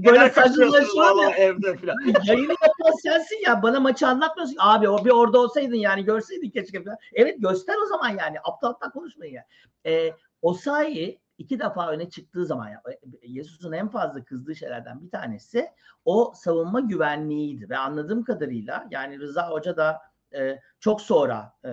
böyle 0.06 0.30
saçmalaşıyor 0.30 1.24
ya. 1.24 1.30
evde 1.30 1.78
falan. 1.78 1.96
Yayını 2.26 2.56
yapan 2.62 2.98
sensin 3.04 3.40
ya. 3.46 3.64
Bana 3.64 3.80
maçı 3.80 4.08
anlatmıyorsun. 4.08 4.58
Abi 4.60 4.90
o 4.90 5.06
bir 5.06 5.10
orada 5.10 5.40
olsaydın 5.40 5.76
yani 5.76 6.06
görseydin 6.06 6.50
keşke. 6.50 6.84
falan. 6.84 6.98
Evet 7.14 7.36
göster 7.40 7.76
o 7.84 7.86
zaman 7.86 8.10
yani. 8.10 8.38
Aptal 8.44 8.70
aptal 8.70 8.90
konuşmayın 8.90 9.34
ya. 9.34 9.46
E, 9.86 10.14
Osayi 10.42 11.23
iki 11.44 11.60
defa 11.60 11.90
öne 11.90 12.10
çıktığı 12.10 12.46
zaman 12.46 12.70
ya, 12.70 12.82
Yesus'un 13.24 13.72
en 13.72 13.90
fazla 13.90 14.24
kızdığı 14.24 14.56
şeylerden 14.56 15.02
bir 15.02 15.10
tanesi 15.10 15.68
o 16.06 16.34
savunma 16.36 16.80
güvenliğiydi 16.80 17.70
ve 17.70 17.78
anladığım 17.78 18.24
kadarıyla 18.24 18.88
yani 18.92 19.20
Rıza 19.20 19.50
Hoca 19.50 19.78
da 19.78 20.02
e, 20.36 20.60
çok 20.80 21.02
sonra 21.02 21.54
e, 21.66 21.70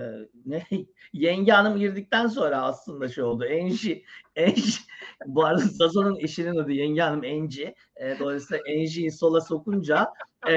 ne 0.47 0.63
yenge 1.13 1.53
hanım 1.53 1.79
girdikten 1.79 2.27
sonra 2.27 2.63
aslında 2.63 3.09
şey 3.09 3.25
oldu. 3.25 3.45
Enji, 3.45 4.05
Enji 4.37 4.81
bu 5.27 5.45
arada 5.45 5.61
Sazon'un 5.61 6.17
eşinin 6.21 6.57
adı 6.57 6.73
yenge 6.73 7.01
hanım 7.01 7.25
Enji. 7.25 7.75
E, 7.97 8.19
dolayısıyla 8.19 8.63
Enji'yi 8.67 9.13
sola 9.13 9.41
sokunca 9.41 10.13
e, 10.49 10.55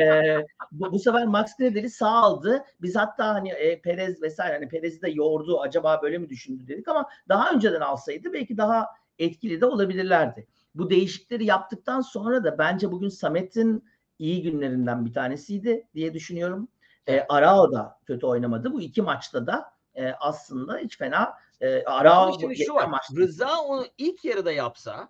bu, 0.72 0.92
bu 0.92 1.00
sefer 1.00 1.26
Max 1.26 1.58
Grader'i 1.58 1.90
sağ 1.90 2.12
aldı. 2.12 2.66
Biz 2.82 2.96
hatta 2.96 3.28
hani 3.34 3.50
e, 3.50 3.82
Perez 3.82 4.22
vesaire 4.22 4.54
hani 4.54 4.68
Perez'i 4.68 5.02
de 5.02 5.10
yordu. 5.10 5.62
Acaba 5.62 6.02
böyle 6.02 6.18
mi 6.18 6.30
düşündü 6.30 6.68
dedik 6.68 6.88
ama 6.88 7.10
daha 7.30 7.52
önceden 7.52 7.82
alsaydı 7.82 8.34
belki 8.34 8.58
daha 8.58 8.88
etkili 9.20 9.62
de 9.62 9.66
olabilirlerdi. 9.66 10.48
Bu 10.76 10.90
değişikleri 10.90 11.46
yaptıktan 11.46 12.02
sonra 12.02 12.44
da 12.44 12.58
bence 12.58 12.92
bugün 12.92 13.10
Samet'in 13.10 13.84
iyi 14.20 14.42
günlerinden 14.44 15.06
bir 15.06 15.14
tanesiydi 15.14 15.88
diye 15.96 16.14
düşünüyorum. 16.14 16.68
E, 17.08 17.20
Arao 17.30 17.72
da 17.72 18.00
kötü 18.06 18.26
oynamadı. 18.26 18.74
Bu 18.74 18.82
iki 18.82 19.02
maçta 19.02 19.48
da 19.48 19.72
e, 19.96 20.12
aslında 20.12 20.78
hiç 20.78 20.98
fena 20.98 21.34
e, 21.62 21.84
Arao 21.84 22.14
Ama 22.22 22.38
şimdi 22.40 22.66
şu 22.66 22.74
var. 22.74 22.88
maçta- 22.88 23.16
Rıza 23.18 23.62
onu 23.62 23.86
ilk 23.98 24.26
yarıda 24.26 24.52
yapsa 24.52 25.10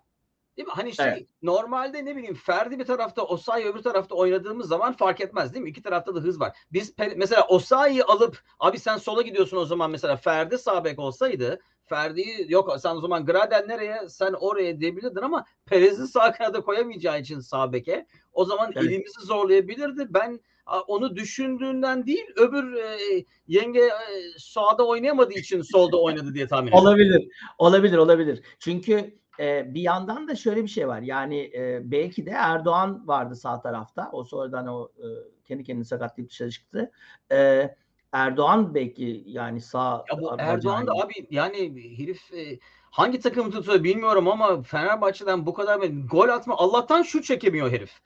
değil 0.56 0.68
mi? 0.68 0.74
Hani 0.76 0.92
şey 0.94 1.06
Evet. 1.06 1.26
normalde 1.42 2.04
ne 2.04 2.16
bileyim 2.16 2.34
Ferdi 2.34 2.78
bir 2.78 2.84
tarafta 2.84 3.22
Osayi 3.22 3.66
öbür 3.66 3.82
tarafta 3.82 4.14
oynadığımız 4.14 4.68
zaman 4.68 4.92
fark 4.92 5.20
etmez 5.20 5.54
değil 5.54 5.62
mi? 5.62 5.70
İki 5.70 5.82
tarafta 5.82 6.14
da 6.14 6.20
hız 6.20 6.40
var. 6.40 6.56
Biz 6.72 6.94
mesela 7.16 7.46
Osayi'yi 7.48 8.04
alıp 8.04 8.40
abi 8.60 8.78
sen 8.78 8.96
sola 8.96 9.22
gidiyorsun 9.22 9.56
o 9.56 9.64
zaman 9.64 9.90
mesela 9.90 10.16
Ferdi 10.16 10.58
sağ 10.58 10.84
bek 10.84 10.98
olsaydı 10.98 11.60
Ferdi'yi 11.86 12.46
yok 12.48 12.76
sen 12.80 12.96
o 12.96 13.00
zaman 13.00 13.26
Gradel 13.26 13.64
nereye 13.66 14.08
sen 14.08 14.32
oraya 14.32 14.80
diyebilirdin 14.80 15.20
ama 15.20 15.44
Perez'i 15.66 16.06
sağ 16.08 16.32
kanada 16.32 16.60
koyamayacağı 16.60 17.20
için 17.20 17.40
sağ 17.40 17.72
beke 17.72 18.06
o 18.32 18.44
zaman 18.44 18.72
Evet. 18.76 18.86
elimizi 18.86 19.20
zorlayabilirdi. 19.20 20.06
Ben 20.10 20.40
onu 20.86 21.16
düşündüğünden 21.16 22.06
değil 22.06 22.26
öbür 22.36 22.74
e, 22.74 23.24
yenge 23.48 23.80
e, 23.80 23.92
sağda 24.38 24.86
oynayamadığı 24.86 25.34
için 25.34 25.62
solda 25.62 26.02
oynadı 26.02 26.34
diye 26.34 26.48
tahmin 26.48 26.68
ediyorum. 26.68 26.86
Olabilir. 26.86 27.28
Olabilir, 27.58 27.96
olabilir. 27.96 28.42
Çünkü 28.58 29.18
e, 29.40 29.74
bir 29.74 29.80
yandan 29.80 30.28
da 30.28 30.36
şöyle 30.36 30.62
bir 30.62 30.68
şey 30.68 30.88
var. 30.88 31.02
Yani 31.02 31.40
e, 31.54 31.80
belki 31.90 32.26
de 32.26 32.30
Erdoğan 32.30 33.08
vardı 33.08 33.36
sağ 33.36 33.60
tarafta. 33.60 34.10
O 34.12 34.24
sonradan 34.24 34.66
o 34.66 34.88
e, 34.98 35.06
kendi 35.44 35.64
kendini 35.64 35.84
sakatlayıp 35.84 36.30
dışarı 36.30 36.50
çıktı. 36.50 36.90
E, 37.32 37.70
Erdoğan 38.14 38.74
belki 38.74 39.22
yani 39.26 39.60
sağ 39.60 40.04
Ya 40.12 40.20
bu 40.20 40.36
Erdoğan 40.38 40.86
da 40.86 40.92
abi 40.92 41.26
yani 41.30 41.58
herif 41.98 42.34
e, 42.34 42.58
hangi 42.90 43.20
takım 43.20 43.50
tutuyor 43.50 43.84
bilmiyorum 43.84 44.28
ama 44.28 44.62
Fenerbahçe'den 44.62 45.46
bu 45.46 45.54
kadar 45.54 45.80
gol 46.10 46.28
atma 46.28 46.56
Allah'tan 46.56 47.02
şut 47.02 47.24
çekemiyor 47.24 47.72
herif. 47.72 48.00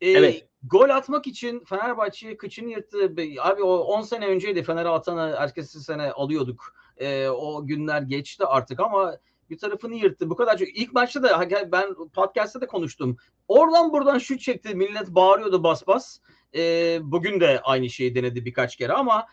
E, 0.00 0.10
Evet. 0.10 0.48
Gol 0.62 0.88
atmak 0.88 1.26
için 1.26 1.64
Fenerbahçe 1.64 2.36
kıçını 2.36 2.70
yırttı. 2.70 3.14
Abi 3.40 3.62
o 3.62 3.76
10 3.76 4.02
sene 4.02 4.26
önceydi 4.26 4.62
Fener'e 4.62 4.88
atanı 4.88 5.34
ertesi 5.38 5.80
sene 5.80 6.12
alıyorduk. 6.12 6.74
E, 6.96 7.28
o 7.28 7.66
günler 7.66 8.02
geçti 8.02 8.44
artık 8.46 8.80
ama 8.80 9.16
bir 9.50 9.58
tarafını 9.58 9.94
yırttı. 9.94 10.30
Bu 10.30 10.36
kadar 10.36 10.58
çok. 10.58 10.68
İlk 10.68 10.92
maçta 10.92 11.22
da 11.22 11.48
ben 11.72 11.94
podcast'ta 11.94 12.60
da 12.60 12.66
konuştum. 12.66 13.16
Oradan 13.48 13.92
buradan 13.92 14.18
şut 14.18 14.40
çekti. 14.40 14.74
Millet 14.74 15.08
bağırıyordu 15.08 15.62
bas 15.62 15.86
bas. 15.86 16.18
E, 16.54 16.98
bugün 17.02 17.40
de 17.40 17.60
aynı 17.64 17.90
şeyi 17.90 18.14
denedi 18.14 18.44
birkaç 18.44 18.76
kere 18.76 18.92
ama 18.92 19.26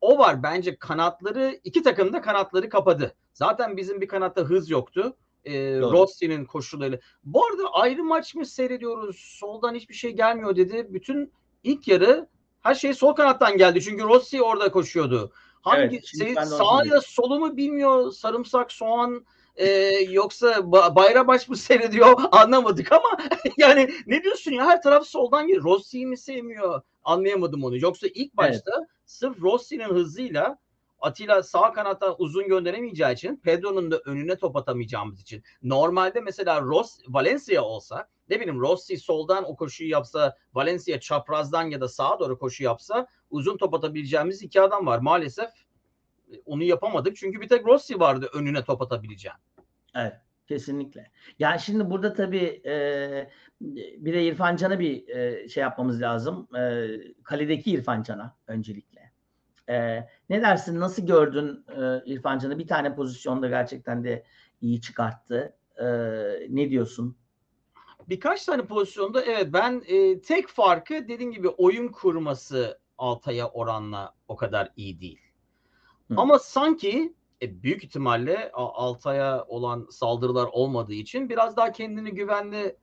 o 0.00 0.18
var 0.18 0.42
bence 0.42 0.76
kanatları 0.76 1.60
iki 1.64 1.82
takım 1.82 2.12
da 2.12 2.20
kanatları 2.20 2.68
kapadı. 2.68 3.14
Zaten 3.34 3.76
bizim 3.76 4.00
bir 4.00 4.08
kanatta 4.08 4.42
hız 4.42 4.70
yoktu. 4.70 5.16
E. 5.44 5.80
Rossi'nin 5.80 6.44
koşulları. 6.44 7.00
Bu 7.24 7.46
arada 7.46 7.68
ayrı 7.72 8.04
maç 8.04 8.34
mı 8.34 8.46
seyrediyoruz? 8.46 9.16
Soldan 9.40 9.74
hiçbir 9.74 9.94
şey 9.94 10.10
gelmiyor 10.10 10.56
dedi. 10.56 10.86
Bütün 10.90 11.32
ilk 11.62 11.88
yarı 11.88 12.28
her 12.60 12.74
şey 12.74 12.94
sol 12.94 13.12
kanattan 13.12 13.56
geldi. 13.56 13.82
Çünkü 13.82 14.04
Rossi 14.04 14.42
orada 14.42 14.70
koşuyordu. 14.70 15.32
Hangi 15.62 15.96
Evet, 15.96 16.06
şey, 16.18 16.34
sağ 16.34 16.84
ya 16.84 17.00
solu 17.00 17.38
mu 17.38 17.56
bilmiyor. 17.56 18.12
Sarımsak, 18.12 18.72
soğan 18.72 19.26
e, 19.56 19.68
yoksa 20.10 20.52
ba- 20.52 20.94
Bayrabaş 20.94 21.48
mı 21.48 21.56
seyrediyor 21.68 22.20
anlamadık 22.32 22.92
ama 22.92 23.18
yani 23.56 23.90
ne 24.06 24.22
diyorsun 24.22 24.52
ya 24.52 24.66
her 24.66 24.82
taraf 24.82 25.06
soldan 25.06 25.46
geliyor. 25.46 25.64
Rossi'yi 25.64 26.06
mi 26.06 26.18
sevmiyor? 26.18 26.82
Anlayamadım 27.04 27.64
onu. 27.64 27.78
Yoksa 27.78 28.06
ilk 28.14 28.36
başta 28.36 28.86
sırf 29.04 29.42
Rossi'nin 29.42 29.88
hızıyla 29.88 30.58
Atilla 31.02 31.42
sağ 31.42 31.72
kanattan 31.72 32.14
uzun 32.18 32.48
gönderemeyeceği 32.48 33.12
için 33.12 33.36
Pedro'nun 33.36 33.90
da 33.90 33.98
önüne 33.98 34.36
top 34.36 34.56
atamayacağımız 34.56 35.20
için. 35.20 35.42
Normalde 35.62 36.20
mesela 36.20 36.60
Ross 36.60 36.98
Valencia 37.08 37.62
olsa 37.62 38.08
ne 38.28 38.40
bileyim 38.40 38.60
Rossi 38.60 38.98
soldan 38.98 39.50
o 39.50 39.56
koşuyu 39.56 39.90
yapsa 39.90 40.36
Valencia 40.54 41.00
çaprazdan 41.00 41.62
ya 41.62 41.80
da 41.80 41.88
sağa 41.88 42.20
doğru 42.20 42.38
koşu 42.38 42.64
yapsa 42.64 43.06
uzun 43.30 43.56
top 43.56 43.74
atabileceğimiz 43.74 44.42
iki 44.42 44.60
adam 44.60 44.86
var. 44.86 44.98
Maalesef 44.98 45.50
e, 46.32 46.40
onu 46.46 46.62
yapamadık. 46.62 47.16
Çünkü 47.16 47.40
bir 47.40 47.48
tek 47.48 47.66
Rossi 47.66 48.00
vardı 48.00 48.30
önüne 48.32 48.64
top 48.64 48.82
atabileceğim. 48.82 49.38
Evet, 49.94 50.14
kesinlikle. 50.46 51.10
Yani 51.38 51.60
şimdi 51.60 51.90
burada 51.90 52.14
tabii 52.14 52.62
e, 52.66 53.30
bir 53.96 54.12
de 54.12 54.24
İrfan 54.24 54.56
Can'a 54.56 54.78
bir 54.78 55.08
e, 55.08 55.48
şey 55.48 55.60
yapmamız 55.60 56.00
lazım. 56.00 56.48
E, 56.56 56.88
kaledeki 57.22 57.70
İrfan 57.70 58.02
Can'a 58.02 58.36
öncelikle. 58.46 59.12
E, 59.68 60.08
ne 60.28 60.42
dersin? 60.42 60.80
Nasıl 60.80 61.06
gördün 61.06 61.64
e, 61.68 62.02
İrfan 62.12 62.38
Can'ı? 62.38 62.58
Bir 62.58 62.66
tane 62.66 62.94
pozisyonda 62.94 63.48
gerçekten 63.48 64.04
de 64.04 64.24
iyi 64.60 64.80
çıkarttı. 64.80 65.56
E, 65.76 65.86
ne 66.48 66.70
diyorsun? 66.70 67.16
Birkaç 68.08 68.44
tane 68.44 68.66
pozisyonda 68.66 69.22
evet 69.22 69.52
ben 69.52 69.82
e, 69.86 70.20
tek 70.20 70.48
farkı 70.48 70.94
dediğim 71.08 71.32
gibi 71.32 71.48
oyun 71.48 71.88
kurması 71.88 72.80
Altay'a 72.98 73.48
oranla 73.48 74.14
o 74.28 74.36
kadar 74.36 74.72
iyi 74.76 75.00
değil. 75.00 75.20
Hı. 76.08 76.14
Ama 76.16 76.38
sanki 76.38 77.14
e, 77.42 77.62
büyük 77.62 77.84
ihtimalle 77.84 78.50
Altay'a 78.52 79.44
olan 79.48 79.86
saldırılar 79.90 80.48
olmadığı 80.52 80.94
için 80.94 81.28
biraz 81.28 81.56
daha 81.56 81.72
kendini 81.72 82.10
güvenli 82.10 82.76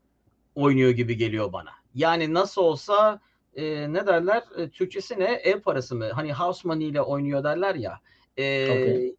oynuyor 0.56 0.92
gibi 0.92 1.18
geliyor 1.18 1.54
bana. 1.54 1.70
Yani 1.96 2.34
nasıl 2.34 2.62
olsa 2.62 3.22
e, 3.56 3.94
ne 3.94 4.08
derler? 4.08 4.44
E, 4.58 4.70
Türkçesi 4.70 5.20
ne? 5.20 5.26
Ev 5.26 5.62
parası 5.62 5.96
mı? 5.96 6.10
Hani 6.14 6.34
house 6.34 6.68
money 6.68 6.88
ile 6.88 7.02
oynuyor 7.02 7.44
derler 7.44 7.76
ya. 7.76 8.00
E, 8.38 8.72
Okey. 8.72 9.16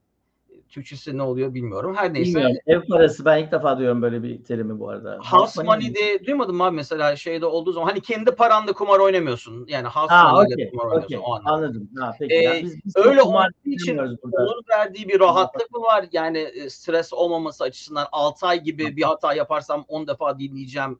Türkçesi 0.70 1.18
ne 1.18 1.22
oluyor 1.22 1.54
bilmiyorum. 1.54 1.94
Her 1.94 2.14
neyse. 2.14 2.28
Bilmiyorum. 2.30 2.56
Ev 2.66 2.80
parası 2.88 3.24
ben 3.24 3.38
ilk 3.38 3.52
defa 3.52 3.76
duyuyorum 3.78 4.02
böyle 4.02 4.22
bir 4.22 4.44
terimi 4.44 4.78
bu 4.80 4.88
arada. 4.88 5.18
House 5.30 5.62
money 5.62 5.88
money 5.88 5.94
de 5.94 6.26
duymadım 6.26 6.56
mı 6.56 6.64
abi 6.64 6.76
mesela 6.76 7.16
şeyde 7.16 7.46
olduğu 7.46 7.72
zaman 7.72 7.86
hani 7.86 8.00
kendi 8.00 8.30
paranla 8.30 8.72
kumar 8.72 8.98
oynamıyorsun. 8.98 9.66
Yani 9.68 9.86
house 9.88 10.14
Ha 10.14 10.32
money 10.32 10.46
ile 10.46 10.54
okey. 10.54 10.70
kumar 10.70 10.84
oynuyorsun 10.84 11.06
okey. 11.06 11.18
o 11.26 11.34
anlamda. 11.34 11.50
Anladım. 11.50 11.90
Ha, 11.98 12.16
peki. 12.18 12.34
Ee, 12.34 12.60
biz, 12.62 12.84
biz 12.84 12.96
öyle 12.96 13.22
olduğu 13.22 13.46
için. 13.64 13.98
Onun 14.32 14.62
verdiği 14.70 15.08
bir 15.08 15.20
rahatlık 15.20 15.70
mı 15.70 15.80
var? 15.80 16.04
Yani 16.12 16.38
e, 16.38 16.70
stres 16.70 17.12
olmaması 17.12 17.64
açısından 17.64 18.06
6 18.12 18.46
ay 18.46 18.62
gibi 18.62 18.96
bir 18.96 19.02
hata 19.02 19.34
yaparsam 19.34 19.84
10 19.88 20.06
defa 20.06 20.38
dinleyeceğim 20.38 20.98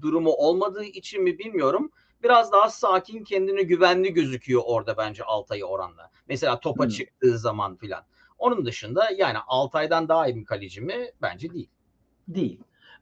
durumu 0.00 0.30
olmadığı 0.30 0.84
için 0.84 1.22
mi 1.22 1.38
bilmiyorum. 1.38 1.90
Biraz 2.22 2.52
daha 2.52 2.70
sakin, 2.70 3.24
kendini 3.24 3.66
güvenli 3.66 4.12
gözüküyor 4.12 4.62
orada 4.64 4.96
bence 4.96 5.24
Altay'ı 5.24 5.64
oranla. 5.64 6.10
Mesela 6.28 6.60
topa 6.60 6.84
Hmm. 6.84 6.90
çıktığı 6.90 7.38
zaman 7.38 7.76
filan. 7.76 8.02
Onun 8.38 8.66
dışında 8.66 9.10
yani 9.10 9.38
Altay'dan 9.46 10.08
daha 10.08 10.26
iyi 10.26 10.36
bir 10.36 10.44
kaleci 10.44 10.80
mi? 10.80 11.10
Bence 11.22 11.52
değil. 11.52 11.68
Değil. 12.28 12.60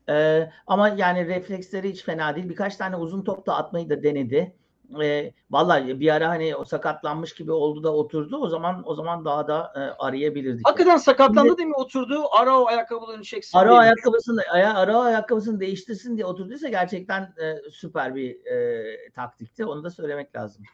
Ee, 0.08 0.50
ama 0.66 0.88
yani 0.88 1.26
refleksleri 1.26 1.90
hiç 1.90 2.04
fena 2.04 2.36
değil. 2.36 2.48
Birkaç 2.48 2.76
tane 2.76 2.96
uzun 2.96 3.22
top 3.24 3.46
da 3.46 3.56
atmayı 3.56 3.90
da 3.90 4.02
denedi. 4.02 4.56
Ee, 5.02 5.32
vallahi 5.50 6.00
bir 6.00 6.14
ara 6.14 6.28
hani 6.28 6.56
o 6.56 6.64
sakatlanmış 6.64 7.34
gibi 7.34 7.52
oldu 7.52 7.84
da 7.84 7.94
oturdu. 7.94 8.36
O 8.36 8.48
zaman 8.48 8.82
o 8.84 8.94
zaman 8.94 9.24
daha 9.24 9.48
da 9.48 9.72
e, 9.76 9.80
arayabilirdik. 10.04 10.68
Hakikaten 10.68 10.96
sakatlandı 10.96 11.58
değil 11.58 11.68
mi? 11.68 11.74
Oturdu. 11.74 12.22
Ara 12.30 12.60
o 12.60 12.66
ayakkabılarını 12.66 13.22
çeksin. 13.22 13.58
Ara 13.58 13.76
ayakkabısını 13.76 14.42
aya, 14.50 14.74
ara 14.74 14.98
ayakkabısını 14.98 15.60
değiştirsin 15.60 16.16
diye 16.16 16.26
oturduysa 16.26 16.68
gerçekten 16.68 17.22
e, 17.22 17.70
süper 17.70 18.14
bir 18.14 18.46
e, 18.46 19.10
taktikti. 19.10 19.66
Onu 19.66 19.84
da 19.84 19.90
söylemek 19.90 20.36
lazım. 20.36 20.64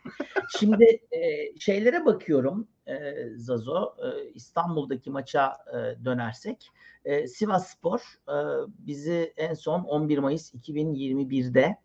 Şimdi 0.58 1.00
e, 1.12 1.58
şeylere 1.58 2.06
bakıyorum 2.06 2.68
e, 2.86 3.14
Zazo. 3.36 3.94
E, 3.98 4.28
İstanbul'daki 4.34 5.10
maça 5.10 5.56
e, 5.72 6.04
dönersek. 6.04 6.70
E, 7.04 7.28
Sivas 7.28 7.70
Spor 7.70 8.00
e, 8.28 8.36
bizi 8.78 9.32
en 9.36 9.54
son 9.54 9.80
11 9.80 10.18
Mayıs 10.18 10.54
2021'de 10.54 11.76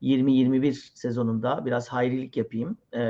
2021 0.00 0.92
sezonunda 0.94 1.66
biraz 1.66 1.88
hayrilik 1.88 2.36
yapayım. 2.36 2.76
E, 2.92 3.00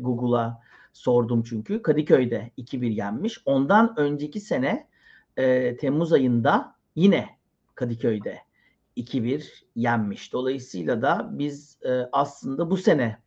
Google'a 0.00 0.60
sordum 0.92 1.42
çünkü. 1.42 1.82
Kadıköy'de 1.82 2.50
2-1 2.58 2.86
yenmiş. 2.86 3.42
Ondan 3.44 3.94
önceki 3.96 4.40
sene 4.40 4.86
e, 5.36 5.76
Temmuz 5.76 6.12
ayında 6.12 6.74
yine 6.96 7.28
Kadıköy'de 7.74 8.38
2-1 8.96 9.44
yenmiş. 9.76 10.32
Dolayısıyla 10.32 11.02
da 11.02 11.30
biz 11.32 11.78
e, 11.82 11.90
aslında 12.12 12.70
bu 12.70 12.76
sene 12.76 13.18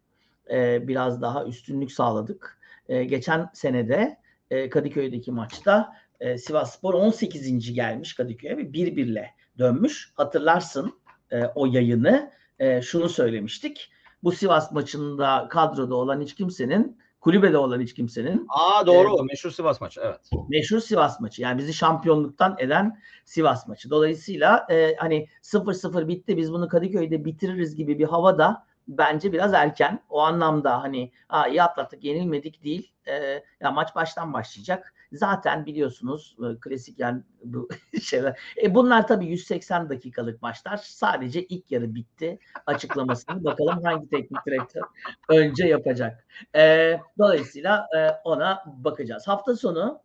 e, 0.51 0.87
biraz 0.87 1.21
daha 1.21 1.45
üstünlük 1.45 1.91
sağladık. 1.91 2.59
E, 2.89 3.03
geçen 3.03 3.49
senede 3.53 4.17
e, 4.51 4.69
Kadıköy'deki 4.69 5.31
maçta 5.31 5.93
e, 6.19 6.37
Sivasspor 6.37 6.93
18. 6.93 7.73
gelmiş 7.73 8.13
Kadıköy'e 8.13 8.57
ve 8.57 8.61
1-1'le 8.61 9.25
dönmüş. 9.57 10.11
Hatırlarsın 10.15 10.99
e, 11.31 11.45
o 11.45 11.65
yayını 11.65 12.36
e, 12.59 12.81
şunu 12.81 13.09
söylemiştik. 13.09 13.91
Bu 14.23 14.31
Sivas 14.31 14.71
maçında 14.71 15.47
kadroda 15.49 15.95
olan 15.95 16.21
hiç 16.21 16.35
kimsenin, 16.35 16.97
kulübede 17.21 17.57
olan 17.57 17.81
hiç 17.81 17.93
kimsenin 17.93 18.45
Aa 18.49 18.85
doğru 18.85 19.13
o 19.13 19.23
meşhur 19.23 19.51
Sivas 19.51 19.81
maçı 19.81 20.01
evet. 20.03 20.29
meşhur 20.49 20.79
Sivas 20.79 21.19
maçı. 21.19 21.41
Yani 21.41 21.57
bizi 21.57 21.73
şampiyonluktan 21.73 22.55
eden 22.59 22.99
Sivas 23.25 23.67
maçı. 23.67 23.89
Dolayısıyla 23.89 24.67
e, 24.69 24.95
hani 24.95 25.27
0-0 25.43 26.07
bitti 26.07 26.37
biz 26.37 26.53
bunu 26.53 26.67
Kadıköy'de 26.67 27.25
bitiririz 27.25 27.75
gibi 27.75 27.99
bir 27.99 28.05
havada 28.05 28.65
bence 28.87 29.33
biraz 29.33 29.53
erken. 29.53 29.99
O 30.09 30.19
anlamda 30.19 30.83
hani 30.83 31.11
Aa, 31.29 31.47
iyi 31.47 31.63
atlattık 31.63 32.03
yenilmedik 32.03 32.63
değil. 32.63 32.91
E, 33.07 33.43
ya 33.61 33.71
maç 33.71 33.95
baştan 33.95 34.33
başlayacak. 34.33 34.93
Zaten 35.11 35.65
biliyorsunuz 35.65 36.37
e, 36.39 36.59
klasik 36.59 36.99
yani 36.99 37.23
bu 37.43 37.69
şeyler. 38.01 38.39
E, 38.63 38.75
bunlar 38.75 39.07
tabii 39.07 39.25
180 39.25 39.89
dakikalık 39.89 40.41
maçlar. 40.41 40.77
Sadece 40.77 41.43
ilk 41.43 41.71
yarı 41.71 41.95
bitti 41.95 42.39
açıklamasını. 42.65 43.43
Bakalım 43.43 43.83
hangi 43.83 44.09
teknik 44.09 44.45
direktör 44.45 44.81
önce 45.29 45.67
yapacak. 45.67 46.27
E, 46.55 46.99
dolayısıyla 47.17 47.87
e, 47.97 48.09
ona 48.23 48.63
bakacağız. 48.65 49.27
Hafta 49.27 49.55
sonu 49.55 50.01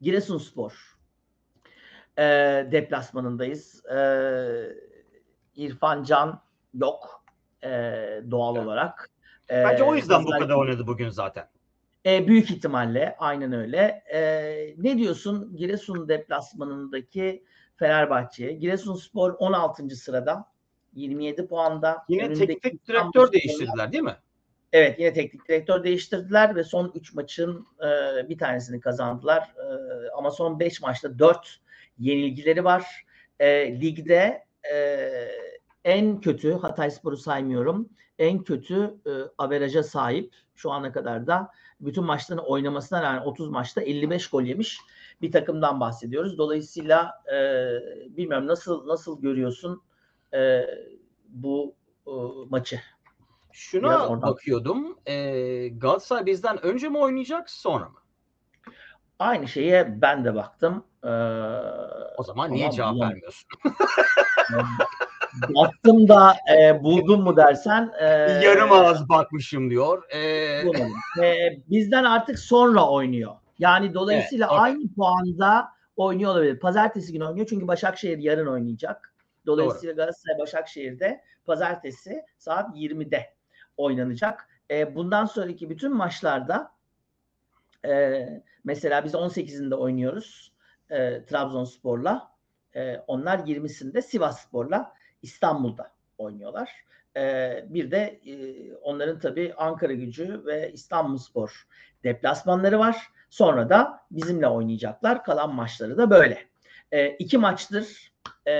Giresunspor 0.00 0.96
e, 2.18 2.22
deplasmanındayız. 2.72 3.86
E, 3.86 3.98
İrfan 5.56 6.02
Can 6.02 6.42
yok 6.74 7.24
e, 7.64 7.68
doğal 8.30 8.56
Evet. 8.56 8.66
olarak. 8.66 9.10
E, 9.50 9.64
Bence 9.64 9.82
o 9.84 9.94
yüzden 9.94 10.24
bu 10.24 10.30
kadar 10.30 10.54
oynadı 10.54 10.86
bugün 10.86 11.08
zaten. 11.08 11.48
E, 12.06 12.26
büyük 12.26 12.50
ihtimalle 12.50 13.16
aynen 13.18 13.52
öyle. 13.52 14.04
E, 14.12 14.20
ne 14.78 14.98
diyorsun 14.98 15.56
Giresun 15.56 16.08
deplasmanındaki 16.08 17.44
Fenerbahçe'ye? 17.76 18.52
Giresunspor 18.52 19.34
16. 19.38 19.96
sırada 19.96 20.52
27 20.94 21.46
puanda. 21.46 22.04
Yine 22.08 22.32
teknik 22.32 22.88
direktör 22.88 23.32
değiştirdiler 23.32 23.92
değil 23.92 24.04
mi? 24.04 24.16
Evet 24.72 24.98
yine 24.98 25.12
teknik 25.12 25.48
direktör 25.48 25.84
değiştirdiler 25.84 26.56
ve 26.56 26.64
son 26.64 26.92
3 26.94 27.14
maçın 27.14 27.66
e, 27.78 28.28
bir 28.28 28.38
tanesini 28.38 28.80
kazandılar. 28.80 29.40
E, 29.40 29.64
ama 30.16 30.30
son 30.30 30.60
5 30.60 30.82
maçta 30.82 31.18
4 31.18 31.60
yenilgileri 31.98 32.64
var. 32.64 33.06
E, 33.40 33.80
ligde 33.80 34.44
e, 34.72 34.76
en 35.84 36.20
kötü 36.20 36.52
Hatayspor'u 36.52 37.16
saymıyorum. 37.16 37.88
En 38.18 38.42
kötü 38.42 38.94
e, 39.06 39.10
averaja 39.38 39.82
sahip 39.82 40.34
şu 40.54 40.70
ana 40.70 40.92
kadar 40.92 41.26
da 41.26 41.50
bütün 41.80 42.04
maçlarını 42.04 42.42
oynamasına 42.42 43.02
rağmen 43.02 43.20
30 43.20 43.48
maçta 43.48 43.80
55 43.80 44.30
gol 44.30 44.42
yemiş 44.42 44.80
bir 45.22 45.32
takımdan 45.32 45.80
bahsediyoruz. 45.80 46.38
Dolayısıyla 46.38 47.22
e, 47.32 47.36
bilmiyorum 48.16 48.46
nasıl 48.46 48.86
nasıl 48.86 49.20
görüyorsun 49.20 49.82
e, 50.34 50.66
bu 51.28 51.74
e, 52.06 52.12
maçı? 52.48 52.80
Şuna 53.52 54.22
bakıyordum. 54.22 54.98
E, 55.06 55.68
Galatasaray 55.68 56.26
bizden 56.26 56.64
önce 56.64 56.88
mi 56.88 56.98
oynayacak 56.98 57.50
sonra 57.50 57.88
mı? 57.88 57.98
Aynı 59.18 59.48
şeye 59.48 60.02
ben 60.02 60.24
de 60.24 60.34
baktım. 60.34 60.84
Ee, 61.04 61.08
O 62.18 62.22
zaman 62.22 62.52
niye 62.52 62.70
cevap 62.70 63.00
vermiyorsun? 63.00 63.48
Baktım 65.54 66.08
da 66.08 66.36
e, 66.58 66.82
buldum 66.82 67.22
mu 67.22 67.36
dersen. 67.36 67.92
e, 68.00 68.06
Yarım 68.44 68.72
ağız 68.72 69.08
bakmışım 69.08 69.70
diyor. 69.70 70.02
E. 70.10 70.18
E, 71.22 71.58
bizden 71.70 72.04
artık 72.04 72.38
sonra 72.38 72.88
oynuyor. 72.88 73.34
Yani 73.58 73.94
dolayısıyla 73.94 74.48
Evet, 74.50 74.60
aynı 74.60 74.94
puanda 74.96 75.68
oynuyor 75.96 76.30
olabilir. 76.32 76.58
Pazartesi 76.60 77.12
günü 77.12 77.24
oynuyor 77.24 77.46
çünkü 77.46 77.68
Başakşehir 77.68 78.18
yarın 78.18 78.46
oynayacak. 78.46 79.14
Dolayısıyla 79.46 79.94
Galatasaray 79.94 80.38
Başakşehir'de 80.38 81.22
pazartesi 81.44 82.22
saat 82.38 82.76
20'de 82.76 83.34
oynanacak. 83.76 84.48
E, 84.70 84.94
bundan 84.94 85.24
sonraki 85.24 85.70
bütün 85.70 85.96
maçlarda 85.96 86.72
e, 87.86 88.26
mesela 88.64 89.04
biz 89.04 89.14
18'inde 89.14 89.74
oynuyoruz 89.74 90.52
e, 90.90 91.24
Trabzonspor'la. 91.24 92.32
E, 92.74 92.96
onlar 92.96 93.38
20'sinde 93.38 94.02
Sivasspor'la 94.02 94.92
İstanbul'da 95.22 95.92
oynuyorlar. 96.18 96.70
E, 97.16 97.64
bir 97.68 97.90
de 97.90 98.20
e, 98.26 98.34
onların 98.74 99.18
tabii 99.18 99.54
Ankara 99.56 99.92
gücü 99.92 100.42
ve 100.46 100.72
İstanbulspor 100.72 101.66
deplasmanları 102.04 102.78
var. 102.78 102.96
Sonra 103.30 103.68
da 103.68 104.00
bizimle 104.10 104.48
oynayacaklar. 104.48 105.24
Kalan 105.24 105.54
maçları 105.54 105.98
da 105.98 106.10
böyle. 106.10 106.38
E, 106.92 107.08
iki 107.08 107.38
maçtır 107.38 108.12
e, 108.46 108.52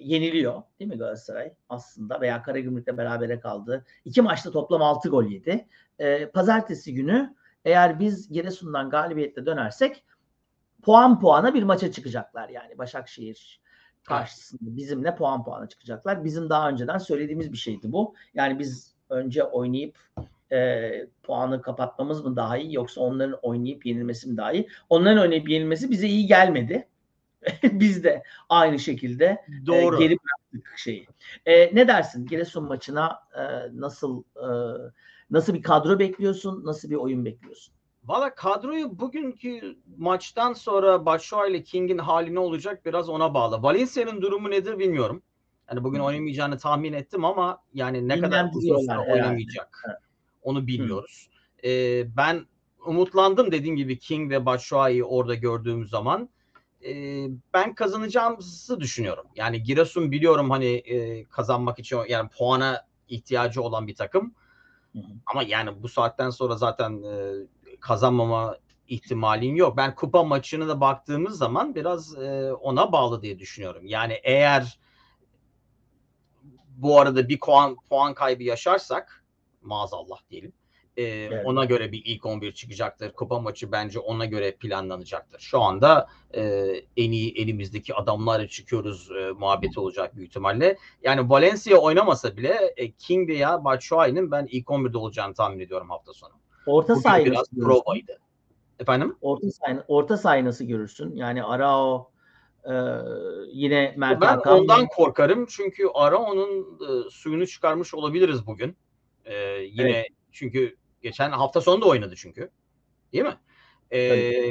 yeniliyor 0.00 0.62
değil 0.80 0.90
mi 0.90 0.98
Galatasaray 0.98 1.52
aslında 1.68 2.20
veya 2.20 2.42
Karagümrük'le 2.42 2.98
berabere 2.98 3.40
kaldı. 3.40 3.84
İki 4.04 4.22
maçta 4.22 4.50
toplam 4.50 4.82
6 4.82 5.08
gol 5.08 5.24
yedi. 5.24 5.68
E, 5.98 6.26
pazartesi 6.26 6.94
günü 6.94 7.34
eğer 7.64 8.00
biz 8.00 8.32
Giresun'dan 8.32 8.90
galibiyetle 8.90 9.46
dönersek 9.46 10.04
puan 10.82 11.20
puana 11.20 11.54
bir 11.54 11.62
maça 11.62 11.92
çıkacaklar 11.92 12.48
yani 12.48 12.78
Başakşehir 12.78 13.60
karşısında 14.08 14.76
bizimle 14.76 15.14
puan 15.14 15.44
puana 15.44 15.68
çıkacaklar. 15.68 16.24
Bizim 16.24 16.50
daha 16.50 16.68
önceden 16.68 16.98
söylediğimiz 16.98 17.52
bir 17.52 17.58
şeydi 17.58 17.92
bu. 17.92 18.14
Yani 18.34 18.58
biz 18.58 18.94
önce 19.10 19.44
oynayıp 19.44 19.98
e, 20.52 20.90
puanı 21.22 21.62
kapatmamız 21.62 22.24
mı 22.24 22.36
daha 22.36 22.58
iyi 22.58 22.74
yoksa 22.74 23.00
onların 23.00 23.38
oynayıp 23.42 23.86
yenilmesi 23.86 24.28
mi 24.28 24.36
daha 24.36 24.52
iyi? 24.52 24.68
Onların 24.88 25.22
oynayıp 25.22 25.48
yenilmesi 25.48 25.90
bize 25.90 26.08
iyi 26.08 26.26
gelmedi. 26.26 26.88
biz 27.62 28.04
de 28.04 28.22
aynı 28.48 28.78
şekilde 28.78 29.24
e, 29.24 29.66
doğru. 29.66 29.98
geri 29.98 30.16
bıraktık 30.16 30.78
şeyi. 30.78 31.06
E, 31.46 31.74
ne 31.74 31.88
dersin 31.88 32.26
Giresun 32.26 32.64
maçına 32.64 33.18
e, 33.34 33.42
nasıl 33.80 34.22
e, 34.36 34.48
nasıl 35.30 35.54
bir 35.54 35.62
kadro 35.62 35.98
bekliyorsun? 35.98 36.64
Nasıl 36.64 36.90
bir 36.90 36.96
oyun 36.96 37.24
bekliyorsun? 37.24 37.74
Valla 38.08 38.34
kadroyu 38.34 38.98
bugünkü 38.98 39.78
maçtan 39.96 40.52
sonra 40.52 41.06
Başşua 41.06 41.46
ile 41.46 41.62
King'in 41.62 41.98
hali 41.98 42.34
ne 42.34 42.38
olacak 42.38 42.86
biraz 42.86 43.08
ona 43.08 43.34
bağlı. 43.34 43.62
Valencia'nın 43.62 44.22
durumu 44.22 44.50
nedir 44.50 44.78
bilmiyorum. 44.78 45.22
Yani 45.70 45.84
bugün 45.84 46.00
oynamayacağını 46.00 46.58
tahmin 46.58 46.92
ettim 46.92 47.24
ama 47.24 47.62
yani 47.74 48.08
ne 48.08 48.20
kadar 48.20 48.50
uzun 48.54 48.78
süre 48.78 48.98
oynamayacak 48.98 49.84
Evet. 49.86 49.96
onu 50.42 50.66
bilmiyoruz. 50.66 51.28
Ee, 51.64 52.16
ben 52.16 52.46
umutlandım 52.86 53.52
dediğim 53.52 53.76
gibi 53.76 53.98
King 53.98 54.30
ve 54.30 54.46
Batshuayi'yi 54.46 55.04
orada 55.04 55.34
gördüğüm 55.34 55.86
zaman. 55.86 56.28
Ee, 56.84 57.26
ben 57.54 57.74
kazanacağımızı 57.74 58.80
düşünüyorum. 58.80 59.26
Yani 59.36 59.62
Giresun 59.62 60.10
biliyorum 60.12 60.50
hani 60.50 60.66
e, 60.66 61.24
kazanmak 61.24 61.78
için 61.78 61.98
yani 62.08 62.28
puana 62.28 62.86
ihtiyacı 63.08 63.62
olan 63.62 63.86
bir 63.86 63.94
takım. 63.94 64.34
Hı 64.92 64.98
hı. 64.98 65.12
Ama 65.26 65.42
yani 65.42 65.82
bu 65.82 65.88
saatten 65.88 66.30
sonra 66.30 66.56
zaten 66.56 67.02
e, 67.02 67.32
kazanmama 67.80 68.56
ihtimalin 68.88 69.54
yok. 69.54 69.76
Ben 69.76 69.94
kupa 69.94 70.24
maçını 70.24 70.68
da 70.68 70.80
baktığımız 70.80 71.38
zaman 71.38 71.74
biraz 71.74 72.18
e, 72.18 72.52
ona 72.52 72.92
bağlı 72.92 73.22
diye 73.22 73.38
düşünüyorum. 73.38 73.82
Yani 73.86 74.20
eğer 74.22 74.78
bu 76.76 77.00
arada 77.00 77.28
bir 77.28 77.40
puan 77.40 77.76
puan 77.90 78.14
kaybı 78.14 78.42
yaşarsak 78.42 79.24
maazallah 79.62 80.18
diyelim. 80.30 80.52
e, 80.96 81.28
Ona 81.44 81.64
göre 81.64 81.92
bir 81.92 82.02
ilk 82.04 82.26
11 82.26 82.52
çıkacaktır. 82.54 83.12
Kupa 83.12 83.40
maçı 83.40 83.72
bence 83.72 83.98
ona 83.98 84.24
göre 84.24 84.56
planlanacaktır. 84.56 85.40
Şu 85.40 85.60
anda 85.60 86.08
e, 86.34 86.40
en 86.96 87.12
iyi 87.12 87.34
elimizdeki 87.42 87.94
adamlarla 87.94 88.48
çıkıyoruz 88.48 89.10
e, 89.10 89.30
muhabbeti 89.32 89.80
olacak 89.80 90.16
büyük 90.16 90.28
ihtimalle. 90.28 90.76
Yani 91.02 91.30
Valencia 91.30 91.78
oynamasa 91.78 92.36
bile 92.36 92.74
e, 92.76 92.90
King 92.92 93.28
veya 93.28 93.64
Batshuayi'nin 93.64 94.30
ben 94.30 94.46
ilk 94.50 94.66
11'de 94.66 94.98
olacağını 94.98 95.34
tahmin 95.34 95.60
ediyorum 95.60 95.90
hafta 95.90 96.12
sonu. 96.12 96.32
Orta 96.68 96.92
Bugün 96.92 97.02
sahayı 97.02 97.26
biraz 97.26 97.50
provaydı. 97.50 98.18
Efendim? 98.78 99.16
Orta 99.20 99.50
sahayı, 99.50 99.84
orta 99.88 100.16
sahayı 100.16 100.44
nasıl 100.44 100.64
görürsün? 100.64 101.16
Yani 101.16 101.44
Arao 101.44 102.10
e, 102.64 102.72
yine 103.52 103.94
Mert 103.96 104.20
Ben 104.20 104.26
Hakan. 104.26 104.58
ondan 104.58 104.86
korkarım 104.86 105.46
çünkü 105.46 105.86
Arao'nun 105.94 106.78
e, 106.80 107.10
suyunu 107.10 107.46
çıkarmış 107.46 107.94
olabiliriz 107.94 108.46
bugün. 108.46 108.76
E, 109.24 109.34
yine 109.60 110.06
çünkü 110.32 110.76
geçen 111.02 111.30
hafta 111.30 111.60
sonu 111.60 111.82
da 111.82 111.86
oynadı 111.86 112.14
çünkü. 112.16 112.50
Değil 113.12 113.24
mi? 113.24 113.38
E, 113.90 114.50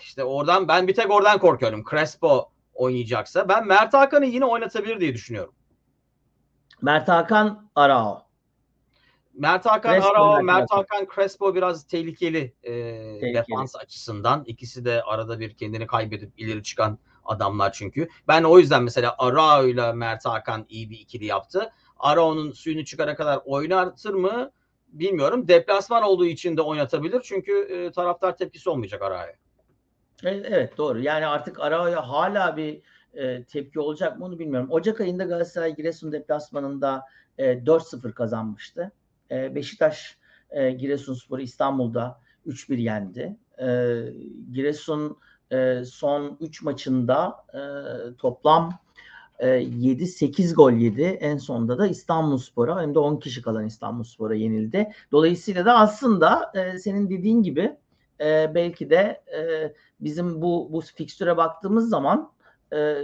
işte 0.00 0.24
oradan 0.24 0.68
ben 0.68 0.88
bir 0.88 0.94
tek 0.94 1.10
oradan 1.10 1.38
korkuyorum. 1.38 1.84
Crespo 1.90 2.50
oynayacaksa 2.74 3.48
ben 3.48 3.66
Mert 3.66 3.94
Hakan'ı 3.94 4.26
yine 4.26 4.44
oynatabilir 4.44 5.00
diye 5.00 5.14
düşünüyorum. 5.14 5.54
Mert 6.82 7.08
Hakan, 7.08 7.70
Arao. 7.74 8.25
Mert 9.36 9.66
Hakan 9.66 9.94
Crespo, 9.94 10.08
Arao, 10.08 10.42
Mert 10.42 10.70
Hakan. 10.70 11.06
Crespo 11.14 11.54
biraz 11.54 11.86
tehlikeli, 11.86 12.54
e, 12.62 12.72
Tehlikeli. 12.72 13.34
defans 13.34 13.76
açısından. 13.76 14.44
İkisi 14.46 14.84
de 14.84 15.02
arada 15.02 15.40
bir 15.40 15.54
kendini 15.54 15.86
kaybedip 15.86 16.32
ileri 16.36 16.62
çıkan 16.62 16.98
adamlar 17.24 17.72
çünkü. 17.72 18.08
Ben 18.28 18.42
o 18.42 18.58
yüzden 18.58 18.82
mesela 18.82 19.14
Arao 19.18 19.66
ile 19.66 19.92
Mert 19.92 20.24
Hakan 20.26 20.66
iyi 20.68 20.90
bir 20.90 20.98
ikili 20.98 21.24
yaptı. 21.24 21.72
Arao'nun 21.98 22.50
suyunu 22.52 22.84
çıkara 22.84 23.16
kadar 23.16 23.40
oynatır 23.44 24.14
mı 24.14 24.50
bilmiyorum. 24.88 25.48
Deplasman 25.48 26.02
olduğu 26.02 26.26
için 26.26 26.56
de 26.56 26.62
oynatabilir. 26.62 27.20
Çünkü 27.24 27.52
e, 27.52 27.90
taraftar 27.92 28.36
tepkisi 28.36 28.70
olmayacak 28.70 29.02
Arao'ya. 29.02 29.34
E, 30.24 30.30
Evet 30.30 30.78
doğru. 30.78 31.00
Yani 31.00 31.26
artık 31.26 31.60
Arao'ya 31.60 32.08
hala 32.08 32.56
bir 32.56 32.80
e, 33.14 33.44
tepki 33.44 33.80
olacak 33.80 34.18
mı 34.18 34.24
onu 34.24 34.38
bilmiyorum. 34.38 34.68
Ocak 34.70 35.00
ayında 35.00 35.24
Galatasaray 35.24 35.76
Giresun 35.76 36.12
deplasmanında 36.12 37.02
e, 37.38 37.52
4-0 37.52 38.12
kazanmıştı. 38.12 38.92
E, 39.30 39.54
Beşiktaş 39.54 40.18
e, 40.50 40.70
Giresunspor'u 40.70 41.42
İstanbul'da 41.42 42.20
3-1 42.46 42.76
yendi. 42.80 43.36
E, 43.58 43.66
Giresun 44.52 45.16
e, 45.52 45.84
son 45.84 46.36
3 46.40 46.62
maçında 46.62 47.36
e, 47.54 47.60
toplam 48.16 48.78
e, 49.38 49.46
7-8 49.46 50.54
gol 50.54 50.72
yedi. 50.72 51.02
En 51.02 51.36
sonunda 51.36 51.78
da 51.78 51.86
İstanbulspor'a 51.86 52.82
hem 52.82 52.94
de 52.94 52.98
10 52.98 53.16
kişi 53.16 53.42
kalan 53.42 53.66
İstanbulspor'a 53.66 54.34
yenildi. 54.34 54.92
Dolayısıyla 55.12 55.64
da 55.64 55.78
aslında 55.78 56.52
e, 56.54 56.78
senin 56.78 57.10
dediğin 57.10 57.42
gibi 57.42 57.76
e, 58.20 58.54
belki 58.54 58.90
de 58.90 59.22
e, 59.38 59.72
bizim 60.00 60.42
bu 60.42 60.68
bu 60.72 60.80
fikstüre 60.80 61.36
baktığımız 61.36 61.88
zaman 61.88 62.32
e, 62.72 63.02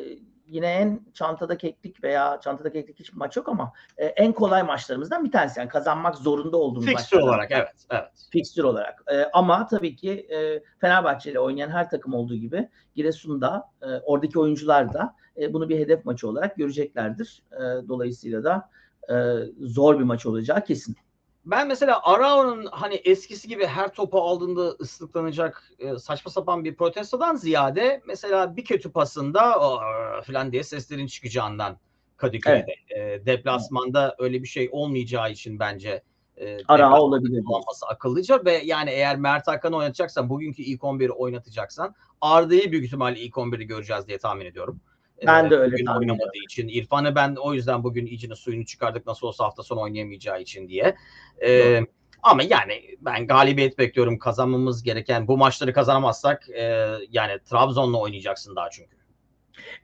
yine 0.53 0.67
en 0.67 1.01
çantada 1.15 1.59
keklik 1.59 2.05
veya 2.05 2.41
çantada 2.41 2.73
keklik 2.73 3.01
hiçbir 3.01 3.17
maç 3.17 3.37
yok 3.37 3.49
ama 3.49 3.73
e, 3.99 4.07
en 4.07 4.33
kolay 4.33 4.63
maçlarımızdan 4.63 5.25
bir 5.25 5.33
tanesi. 5.33 5.61
Yani 5.61 5.69
kazanmak 5.69 6.17
zorunda 6.17 6.57
olduğumuz 6.57 6.87
Fixture 6.87 7.23
olarak 7.23 7.51
evet. 7.51 7.87
evet. 7.91 8.11
fikstür 8.31 8.65
olarak. 8.65 9.03
E, 9.13 9.25
ama 9.33 9.67
tabii 9.67 9.97
ki 9.97 10.11
e, 10.11 10.63
Fenerbahçe 10.79 11.31
ile 11.31 11.41
oynayan 11.41 11.71
her 11.71 11.91
takım 11.91 12.15
olduğu 12.15 12.37
gibi 12.37 12.69
Giresun'da 12.95 13.71
e, 13.83 13.87
oradaki 13.87 14.39
oyuncular 14.39 14.93
da 14.93 15.15
e, 15.37 15.53
bunu 15.53 15.69
bir 15.69 15.79
hedef 15.79 16.05
maçı 16.05 16.29
olarak 16.29 16.57
göreceklerdir. 16.57 17.43
E, 17.53 17.89
dolayısıyla 17.89 18.45
da 18.45 18.71
e, 19.11 19.15
zor 19.61 19.99
bir 19.99 20.05
maç 20.05 20.27
olacağı 20.27 20.65
kesin. 20.65 20.97
Ben 21.45 21.69
mesela 21.69 22.01
Arao'nun 22.03 22.67
hani 22.67 22.95
eskisi 22.95 23.49
gibi 23.49 23.67
her 23.67 23.95
topu 23.95 24.21
aldığında 24.21 24.69
ıslıklanacak 24.69 25.73
e, 25.79 25.99
saçma 25.99 26.31
sapan 26.31 26.65
bir 26.65 26.77
protestodan 26.77 27.37
ziyade 27.37 28.03
mesela 28.07 28.57
bir 28.57 28.65
kötü 28.65 28.93
pasında 28.93 29.61
"Aa!" 29.61 30.23
falan 30.23 30.53
diye 30.53 30.63
seslerin 30.63 31.07
çıkacağından 31.07 31.79
Kadıköy'de. 32.17 32.75
E, 32.97 33.27
deplasmanda 33.27 34.17
öyle 34.19 34.43
bir 34.43 34.49
şey 34.49 34.69
olmayacağı 34.73 35.31
için 35.31 35.59
bence 35.59 36.03
e, 36.37 36.59
Arao 36.69 37.01
olabilir. 37.01 37.43
olması 37.47 37.87
akıllıca 37.87 38.45
ve 38.45 38.53
yani 38.53 38.91
eğer 38.91 39.17
Mert 39.17 39.49
Hakan'ı 39.49 39.77
oynatacaksan 39.77 40.29
bugünkü 40.31 40.63
ilk 40.63 40.81
11'i 40.81 41.11
oynatacaksan 41.11 41.95
Arda'yı 42.21 42.73
büyük 42.73 42.87
ihtimalle 42.87 43.21
ilk 43.21 43.35
11'i 43.35 43.67
göreceğiz 43.67 44.09
diye 44.09 44.19
tahmin 44.19 44.47
ediyorum. 44.47 44.81
Ben 45.27 45.51
de 45.51 45.55
Ee, 45.55 45.59
öyle 45.59 45.73
bugün 45.73 45.87
oynamadığı 45.87 46.45
için. 46.45 46.69
İrfan'ı 46.69 47.15
ben 47.15 47.37
o 47.37 47.55
yüzden 47.55 47.85
bugün 47.85 48.07
iyicini 48.07 48.37
suyunu 48.37 48.67
çıkardık 48.67 49.07
nasıl 49.07 49.27
olsa 49.27 49.45
hafta 49.45 49.63
sonu 49.63 49.81
oynayamayacağı 49.81 50.41
için 50.41 50.69
diye. 50.69 50.97
Ee, 51.43 51.81
ama 52.23 52.43
yani 52.43 52.97
ben 53.01 53.27
galibiyet 53.27 53.79
bekliyorum. 53.79 54.19
Kazanmamız 54.19 54.83
gereken 54.83 55.29
bu 55.29 55.39
maçları 55.39 55.73
kazanamazsak 55.73 56.49
e, 56.51 56.89
yani 57.11 57.39
Trabzon'la 57.51 57.99
oynayacaksın 57.99 58.57
daha 58.57 58.71
çünkü. 58.71 58.97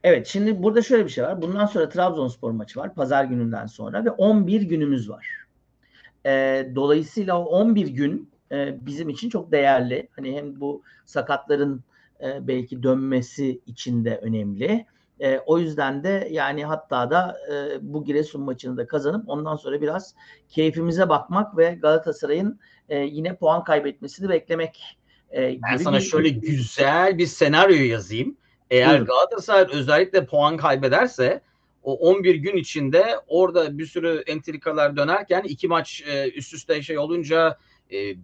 Evet 0.05 0.27
şimdi 0.27 0.63
burada 0.63 0.83
şöyle 0.83 1.05
bir 1.05 1.11
şey 1.11 1.25
var. 1.25 1.43
Bundan 1.43 1.67
sonra 1.67 1.89
Trabzonspor 1.89 2.51
maçı 2.51 2.81
var. 2.81 2.95
Pazar 2.95 3.25
gününden 3.25 3.67
sonra 3.67 4.05
ve 4.05 4.11
11 4.11 4.63
günümüz 4.63 5.11
var. 5.11 5.27
Ee, 6.27 6.69
dolayısıyla 6.75 7.39
o 7.39 7.45
11 7.45 7.89
gün 7.89 8.31
e, 8.53 8.87
bizim 8.87 9.09
için 9.09 9.31
çok 9.31 9.53
değerli. 9.53 10.09
Hani 10.17 10.37
hem 10.37 10.61
bu 10.61 10.83
sakatların 11.05 11.85
e, 12.21 12.47
belki 12.49 12.83
dönmesi 12.83 13.61
için 13.67 14.05
de 14.05 14.17
önemli. 14.17 14.87
E, 15.21 15.39
o 15.47 15.59
yüzden 15.59 16.05
de 16.05 16.29
yani 16.31 16.65
hatta 16.65 17.11
da 17.11 17.37
e, 17.53 17.79
bu 17.81 18.05
Giresun 18.05 18.43
maçını 18.43 18.77
da 18.77 18.87
kazanıp 18.87 19.29
ondan 19.29 19.57
sonra 19.57 19.81
biraz 19.81 20.15
keyfimize 20.49 21.09
bakmak 21.09 21.57
ve 21.57 21.79
Galatasaray'ın 21.83 22.61
e, 22.89 22.99
yine 22.99 23.37
puan 23.37 23.65
kaybetmesini 23.65 24.29
beklemek 24.29 24.99
e, 25.37 25.59
Ben 25.63 25.77
sana 25.77 25.97
bir- 25.97 26.03
şöyle 26.03 26.29
güzel 26.29 27.19
bir 27.19 27.27
senaryo 27.27 27.85
yazayım. 27.85 28.37
Eğer 28.71 28.91
Buyurun. 28.91 29.07
Galatasaray 29.07 29.67
özellikle 29.73 30.27
puan 30.27 30.57
kaybederse 30.57 31.41
o 31.83 31.95
11 31.95 32.35
gün 32.35 32.57
içinde 32.57 33.05
orada 33.29 33.79
bir 33.79 33.87
sürü 33.87 34.23
entrikalar 34.27 34.97
dönerken 34.97 35.43
iki 35.43 35.69
maç 35.69 36.05
e, 36.07 36.31
üst 36.31 36.55
üste 36.55 36.83
şey 36.83 36.99
olunca 36.99 37.59
e, 37.93 38.15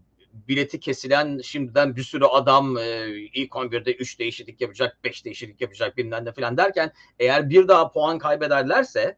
bileti 0.49 0.81
kesilen 0.81 1.41
şimdiden 1.45 1.97
bir 1.97 2.03
sürü 2.03 2.25
adam 2.25 2.79
e, 2.79 3.09
ilk 3.35 3.53
11'de 3.53 3.95
3 3.95 4.19
değişiklik 4.19 4.61
yapacak, 4.61 4.99
5 5.05 5.25
değişiklik 5.25 5.61
yapacak 5.61 5.97
bilmem 5.97 6.25
ne 6.25 6.33
falan 6.33 6.57
derken 6.57 6.93
eğer 7.19 7.51
bir 7.51 7.69
daha 7.69 7.93
puan 7.93 8.19
kaybederlerse 8.19 9.17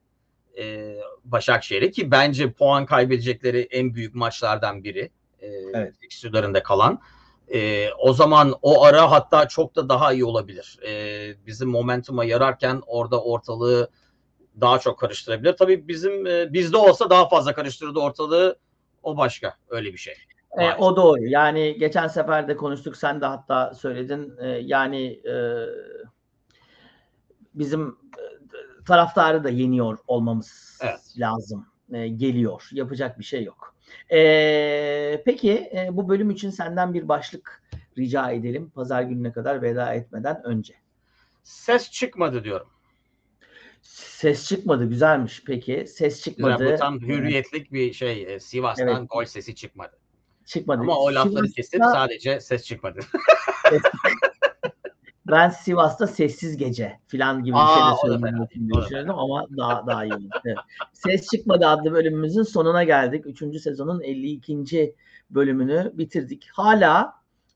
e, 0.59 0.97
Başakşehir'e 1.25 1.91
ki 1.91 2.11
bence 2.11 2.53
puan 2.53 2.87
kaybedecekleri 2.87 3.69
en 3.71 3.95
büyük 3.95 4.15
maçlardan 4.15 4.85
biri 4.85 5.11
e, 5.41 5.47
Evet. 5.75 5.95
fikstürlerinde 6.01 6.63
kalan. 6.63 7.01
E, 7.55 7.91
o 7.99 8.13
zaman 8.13 8.55
o 8.63 8.85
ara 8.85 9.11
hatta 9.11 9.49
çok 9.49 9.77
da 9.77 9.89
daha 9.89 10.13
iyi 10.13 10.25
olabilir. 10.25 10.79
E, 10.87 11.47
bizim 11.47 11.69
momentuma 11.69 12.25
yararken 12.25 12.83
orada 12.87 13.23
ortalığı 13.23 13.91
daha 14.61 14.79
çok 14.79 14.99
karıştırabilir. 14.99 15.57
Tabii 15.57 15.89
bizim 15.89 16.27
e, 16.27 16.53
bizde 16.53 16.77
olsa 16.77 17.11
daha 17.11 17.29
fazla 17.29 17.55
karıştırırdı 17.55 17.99
ortalığı. 17.99 18.59
O 19.03 19.17
başka 19.17 19.57
öyle 19.69 19.93
bir 19.93 19.99
şey. 19.99 20.15
E, 20.57 20.75
o 20.75 20.97
doğru. 20.97 21.27
Yani 21.27 21.79
geçen 21.79 22.09
sefer 22.09 22.49
de 22.49 22.57
konuştuk. 22.57 22.97
Sen 22.97 23.21
de 23.21 23.27
hatta 23.27 23.75
söyledin. 23.75 24.35
E, 24.41 24.49
yani 24.49 25.07
e, 25.07 25.67
bizim 27.55 27.89
e, 27.89 28.23
taraftarı 28.87 29.45
da 29.45 29.49
yeniyor 29.49 29.99
olmamız 30.07 30.79
Evet. 30.83 31.01
lazım. 31.19 31.67
E, 31.93 32.09
geliyor. 32.09 32.69
Yapacak 32.73 33.19
bir 33.19 33.25
şey 33.25 33.45
yok. 33.45 33.75
E, 34.13 35.23
peki 35.25 35.53
e, 35.53 35.89
bu 35.93 36.09
bölüm 36.09 36.31
için 36.31 36.51
senden 36.51 36.95
bir 36.95 37.09
başlık 37.09 37.63
rica 37.99 38.31
edelim. 38.31 38.71
Pazar 38.71 39.03
gününe 39.03 39.33
kadar 39.33 39.63
veda 39.63 39.95
etmeden 39.95 40.43
önce. 40.45 40.75
Ses 41.43 41.91
çıkmadı 41.91 42.45
diyorum. 42.45 42.69
Ses 43.83 44.49
çıkmadı. 44.49 44.85
Güzelmiş. 44.85 45.43
Peki. 45.47 45.87
Ses 45.87 46.23
çıkmadı. 46.23 46.59
Güzel, 46.59 46.75
bu 46.75 46.79
tam 46.79 47.01
hürriyetlik 47.01 47.73
bir 47.73 47.93
şey. 47.93 48.35
E, 48.35 48.41
Sivas'tan 48.41 48.89
Evet. 48.89 49.11
gol 49.11 49.25
sesi 49.25 49.55
çıkmadı. 49.55 49.99
Çıkmadı. 50.47 50.81
Ama 50.81 50.99
o 50.99 51.15
lafları 51.15 51.49
Sivas'ta- 51.49 51.55
kesip 51.55 51.83
sadece 51.85 52.41
ses 52.41 52.65
çıkmadı. 52.65 53.01
ben 55.27 55.49
Sivas'ta 55.49 56.07
sessiz 56.07 56.57
gece 56.57 57.01
falan 57.07 57.45
gibi 57.45 57.57
bir 57.57 57.61
Aa, 57.61 57.75
şey 57.75 57.83
o 57.83 57.91
de 57.91 57.97
söylemeyi 58.01 58.49
düşünüyordum 58.83 59.19
ama 59.19 59.47
daha 59.57 59.87
daha 59.87 60.05
iyi 60.05 60.15
oldu. 60.15 60.29
Evet. 60.45 60.57
Ses 60.93 61.31
çıkmadı 61.31 61.67
adlı 61.67 61.93
bölümümüzün 61.93 62.43
sonuna 62.43 62.85
geldik. 62.85 63.27
Üçüncü 63.27 63.61
sezonun 63.61 64.01
52. 64.01 64.95
bölümünü 65.31 65.93
bitirdik. 65.95 66.49
Hala 66.53 67.15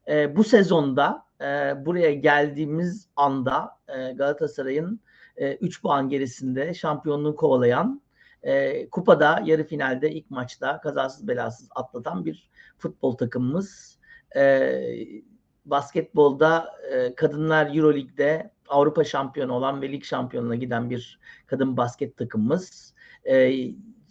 e, 0.08 0.36
bu 0.36 0.44
sezonda 0.44 1.24
e, 1.40 1.74
buraya 1.86 2.14
geldiğimiz 2.14 3.08
anda 3.16 3.78
e, 3.88 4.12
Galatasaray'ın 4.12 5.00
3 5.60 5.82
puan 5.82 6.08
gerisinde 6.08 6.74
şampiyonluğu 6.74 7.36
kovalayan 7.36 8.02
e, 8.42 8.86
kupada 8.90 9.42
yarı 9.44 9.64
finalde 9.64 10.10
ilk 10.10 10.30
maçta 10.30 10.80
kazasız 10.80 11.28
belasız 11.28 11.68
atlatan 11.74 12.24
bir 12.24 12.50
futbol 12.78 13.16
takımımız. 13.16 13.98
E, 14.36 14.82
basketbolda 15.64 16.74
e, 16.92 17.14
kadınlar 17.14 17.76
Euroleague'de 17.76 18.50
Avrupa 18.68 19.04
şampiyonu 19.04 19.52
olan 19.52 19.82
ve 19.82 19.92
lig 19.92 20.04
şampiyonuna 20.04 20.54
giden 20.54 20.90
bir 20.90 21.18
kadın 21.46 21.76
basket 21.76 22.16
takımımız. 22.16 22.94
E, 23.24 23.52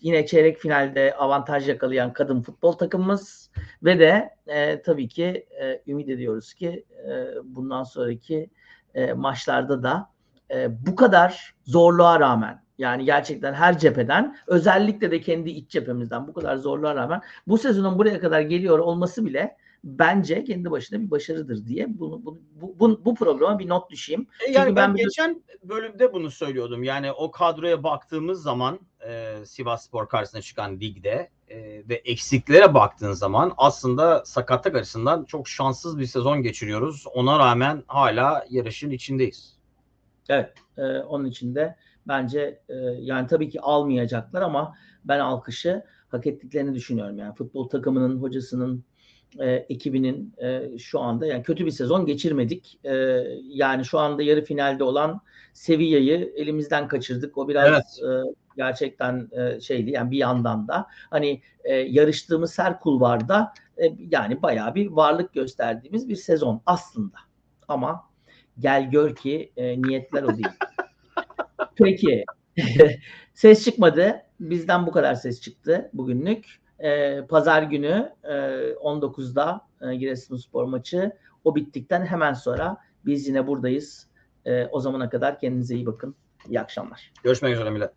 yine 0.01 0.25
çeyrek 0.25 0.57
finalde 0.57 1.15
avantaj 1.15 1.69
yakalayan 1.69 2.13
kadın 2.13 2.41
futbol 2.41 2.71
takımımız 2.71 3.51
ve 3.83 3.99
de 3.99 4.35
e, 4.47 4.81
tabii 4.81 5.07
ki 5.07 5.47
e, 5.61 5.81
ümit 5.87 6.09
ediyoruz 6.09 6.53
ki 6.53 6.85
e, 7.07 7.27
bundan 7.43 7.83
sonraki 7.83 8.49
e, 8.93 9.13
maçlarda 9.13 9.83
da 9.83 10.09
e, 10.51 10.85
bu 10.85 10.95
kadar 10.95 11.55
zorluğa 11.65 12.19
rağmen 12.19 12.63
yani 12.79 13.05
gerçekten 13.05 13.53
her 13.53 13.79
cepheden 13.79 14.37
özellikle 14.47 15.11
de 15.11 15.21
kendi 15.21 15.49
iç 15.49 15.71
cephemizden 15.71 16.27
bu 16.27 16.33
kadar 16.33 16.57
zorluğa 16.57 16.95
rağmen 16.95 17.21
bu 17.47 17.57
sezonun 17.57 17.99
buraya 17.99 18.19
kadar 18.19 18.41
geliyor 18.41 18.79
olması 18.79 19.25
bile 19.25 19.57
bence 19.83 20.43
kendi 20.43 20.71
başına 20.71 21.01
bir 21.01 21.11
başarıdır 21.11 21.65
diye 21.65 21.99
bunu, 21.99 22.25
bunu 22.25 22.39
bu, 22.61 22.79
bu, 22.79 23.05
bu 23.05 23.15
programa 23.15 23.59
bir 23.59 23.69
not 23.69 23.91
düşeyim. 23.91 24.27
E, 24.47 24.51
yani 24.51 24.63
Çünkü 24.63 24.75
ben, 24.75 24.89
ben 24.89 24.95
geçen 24.95 25.43
bölümde 25.63 26.13
bunu 26.13 26.31
söylüyordum. 26.31 26.83
Yani 26.83 27.11
o 27.11 27.31
kadroya 27.31 27.83
baktığımız 27.83 28.43
zaman 28.43 28.79
e, 29.07 29.35
Sivas 29.45 29.85
Spor 29.85 30.09
karşısına 30.09 30.41
çıkan 30.41 30.79
ligde 30.79 31.29
e, 31.49 31.57
ve 31.89 31.95
eksiklere 31.95 32.73
baktığın 32.73 33.13
zaman 33.13 33.53
aslında 33.57 34.25
sakatlık 34.25 34.75
açısından 34.75 35.23
çok 35.23 35.47
şanssız 35.47 35.99
bir 35.99 36.05
sezon 36.05 36.43
geçiriyoruz. 36.43 37.05
Ona 37.13 37.39
rağmen 37.39 37.83
hala 37.87 38.45
yarışın 38.49 38.89
içindeyiz. 38.89 39.59
Evet, 40.29 40.53
e, 40.77 40.81
onun 40.81 41.25
için 41.25 41.55
de 41.55 41.75
bence 42.07 42.61
e, 42.69 42.75
yani 42.99 43.27
tabii 43.27 43.49
ki 43.49 43.61
almayacaklar 43.61 44.41
ama 44.41 44.75
ben 45.05 45.19
alkışı 45.19 45.83
hak 46.07 46.27
ettiklerini 46.27 46.75
düşünüyorum. 46.75 47.17
Yani 47.17 47.35
futbol 47.35 47.69
takımının, 47.69 48.21
hocasının, 48.21 48.83
e, 49.39 49.51
ekibinin 49.51 50.33
e, 50.37 50.77
şu 50.77 50.99
anda 50.99 51.25
yani 51.25 51.43
kötü 51.43 51.65
bir 51.65 51.71
sezon 51.71 52.05
geçirmedik. 52.05 52.79
E, 52.83 52.93
yani 53.43 53.85
şu 53.85 53.99
anda 53.99 54.23
yarı 54.23 54.43
finalde 54.43 54.83
olan 54.83 55.21
Sevilla'yı 55.53 56.33
elimizden 56.35 56.87
kaçırdık. 56.87 57.37
O 57.37 57.47
biraz 57.47 57.99
e, 57.99 58.09
gerçekten 58.57 59.29
e, 59.31 59.61
şeydi 59.61 59.91
yani 59.91 60.11
bir 60.11 60.17
yandan 60.17 60.67
da 60.67 60.87
hani 61.09 61.41
e, 61.63 61.73
yarıştığımız 61.75 62.59
her 62.59 62.79
kulvarda 62.79 63.53
e, 63.77 63.83
yani 64.11 64.41
bayağı 64.41 64.75
bir 64.75 64.87
varlık 64.87 65.33
gösterdiğimiz 65.33 66.09
bir 66.09 66.15
sezon 66.15 66.61
aslında. 66.65 67.17
Ama 67.67 68.09
gel 68.59 68.91
gör 68.91 69.15
ki 69.15 69.51
e, 69.57 69.81
niyetler 69.81 70.23
o 70.23 70.27
değil. 70.27 70.47
Peki. 71.83 72.25
ses 73.33 73.65
çıkmadı. 73.65 74.21
Bizden 74.39 74.87
bu 74.87 74.91
kadar 74.91 75.15
ses 75.15 75.41
çıktı 75.41 75.89
bugünlük. 75.93 76.45
E, 76.79 77.21
Pazar 77.25 77.63
günü 77.63 78.13
e, 78.23 78.33
19'da 78.73 79.61
e, 79.81 79.95
Giresunspor 79.95 80.65
maçı. 80.65 81.11
O 81.43 81.55
bittikten 81.55 82.05
hemen 82.05 82.33
sonra 82.33 82.77
biz 83.05 83.27
yine 83.27 83.47
buradayız. 83.47 84.07
E, 84.45 84.65
o 84.65 84.79
zamana 84.79 85.09
kadar 85.09 85.39
kendinize 85.39 85.75
iyi 85.75 85.85
bakın. 85.85 86.15
İyi 86.49 86.59
akşamlar. 86.59 87.11
Görüşmek 87.23 87.53
üzere 87.53 87.69
millet. 87.69 87.91